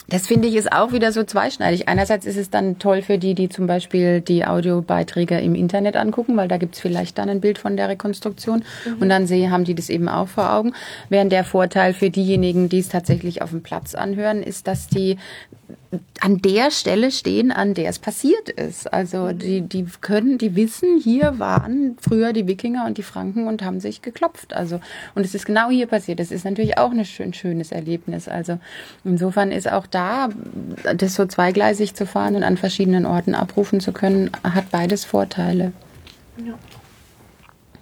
[0.09, 1.89] das finde ich ist auch wieder so zweischneidig.
[1.89, 6.37] Einerseits ist es dann toll für die, die zum Beispiel die Audiobeiträge im Internet angucken,
[6.37, 9.01] weil da gibt's vielleicht dann ein Bild von der Rekonstruktion mhm.
[9.01, 10.75] und dann sehen, haben die das eben auch vor Augen.
[11.09, 15.17] Während der Vorteil für diejenigen, die es tatsächlich auf dem Platz anhören, ist, dass die
[16.21, 18.93] an der Stelle stehen, an der es passiert ist.
[18.93, 19.39] Also mhm.
[19.39, 23.81] die, die können, die wissen, hier waren früher die Wikinger und die Franken und haben
[23.81, 24.55] sich geklopft.
[24.55, 24.81] Also
[25.15, 26.21] und es ist genau hier passiert.
[26.21, 28.29] Das ist natürlich auch ein schön, schönes Erlebnis.
[28.29, 28.59] Also
[29.05, 30.29] insofern ist auch da,
[30.97, 35.73] das so zweigleisig zu fahren und an verschiedenen Orten abrufen zu können, hat beides Vorteile.
[36.39, 36.55] Ja.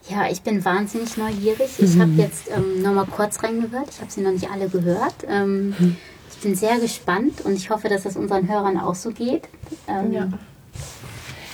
[0.09, 1.70] Ja, ich bin wahnsinnig neugierig.
[1.78, 2.01] Ich mhm.
[2.01, 3.91] habe jetzt ähm, noch mal kurz reingehört.
[3.91, 5.14] Ich habe sie noch nicht alle gehört.
[5.28, 5.97] Ähm, mhm
[6.43, 9.49] bin sehr gespannt und ich hoffe, dass es unseren Hörern auch so geht.
[9.88, 10.28] Ähm ja.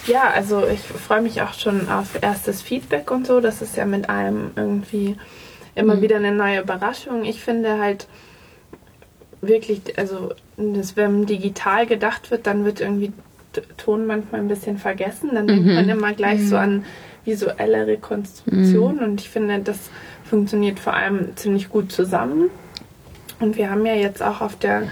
[0.06, 3.40] ja, also ich freue mich auch schon auf erstes Feedback und so.
[3.40, 5.16] Das ist ja mit einem irgendwie
[5.74, 6.02] immer mhm.
[6.02, 7.24] wieder eine neue Überraschung.
[7.24, 8.08] Ich finde halt
[9.40, 13.12] wirklich, also das, wenn digital gedacht wird, dann wird irgendwie
[13.76, 15.30] Ton manchmal ein bisschen vergessen.
[15.32, 15.74] Dann denkt mhm.
[15.74, 16.48] man immer gleich mhm.
[16.48, 16.84] so an
[17.24, 19.02] visuelle Rekonstruktion mhm.
[19.02, 19.90] und ich finde, das
[20.24, 22.50] funktioniert vor allem ziemlich gut zusammen.
[23.38, 24.84] Und wir haben ja jetzt auch auf der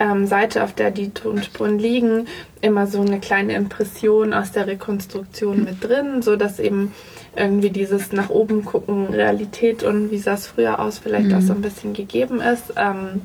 [0.00, 2.26] ähm, Seite, auf der die Tonspuren liegen,
[2.60, 6.92] immer so eine kleine Impression aus der Rekonstruktion mit drin, so dass eben
[7.36, 11.34] irgendwie dieses nach oben gucken, Realität und wie sah es früher aus, vielleicht mhm.
[11.36, 12.72] auch so ein bisschen gegeben ist.
[12.76, 13.22] Ähm,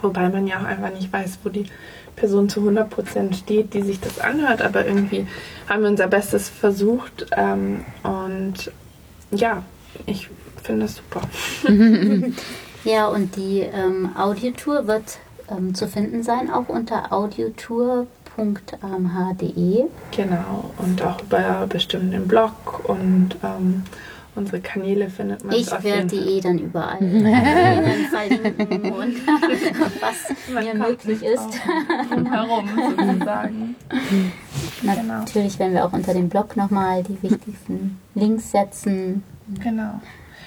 [0.00, 1.66] wobei man ja auch einfach nicht weiß, wo die
[2.14, 5.26] Person zu 100% steht, die sich das anhört, aber irgendwie
[5.68, 8.70] haben wir unser Bestes versucht ähm, und
[9.30, 9.62] ja,
[10.06, 10.28] ich
[10.62, 11.22] finde das super.
[12.84, 15.18] Ja, und die ähm, Audiotour wird
[15.48, 19.84] ähm, zu finden sein, auch unter audiotour.amh.de.
[20.10, 23.82] Genau, und auch bei bestimmt im Blog und ähm,
[24.34, 25.54] unsere Kanäle findet man.
[25.54, 26.98] Ich werde die eh dann überall
[28.10, 29.14] verlinken und
[30.00, 31.48] was man mir möglich ist.
[32.10, 33.76] Drumherum sozusagen.
[34.80, 35.18] Genau.
[35.20, 39.22] Natürlich werden wir auch unter dem Blog nochmal die wichtigsten Links setzen.
[39.62, 40.00] Genau.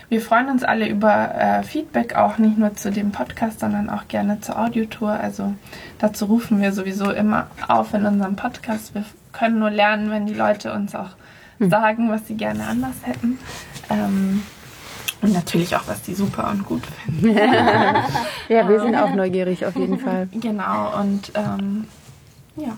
[0.09, 4.07] Wir freuen uns alle über äh, Feedback, auch nicht nur zu dem Podcast, sondern auch
[4.07, 5.11] gerne zur Audiotour.
[5.11, 5.53] Also
[5.99, 8.93] dazu rufen wir sowieso immer auf in unserem Podcast.
[8.93, 9.03] Wir
[9.33, 11.09] können nur lernen, wenn die Leute uns auch
[11.59, 11.69] hm.
[11.69, 13.39] sagen, was sie gerne anders hätten.
[13.89, 14.43] Ähm,
[15.21, 17.35] und natürlich auch, was die super und gut finden.
[18.49, 20.27] ja, wir sind auch neugierig auf jeden Fall.
[20.39, 21.87] Genau, und ähm,
[22.55, 22.77] ja.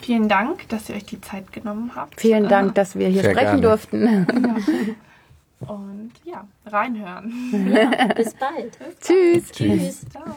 [0.00, 2.20] Vielen Dank, dass ihr euch die Zeit genommen habt.
[2.20, 3.62] Vielen Dank, dass wir hier Sehr sprechen gerne.
[3.62, 4.04] durften.
[4.04, 4.94] Ja.
[5.60, 7.32] Und ja, reinhören.
[8.16, 8.78] bis bald.
[8.78, 9.00] Bis bald.
[9.00, 9.50] Tschüss.
[9.52, 10.08] Tschüss.
[10.10, 10.36] Ciao.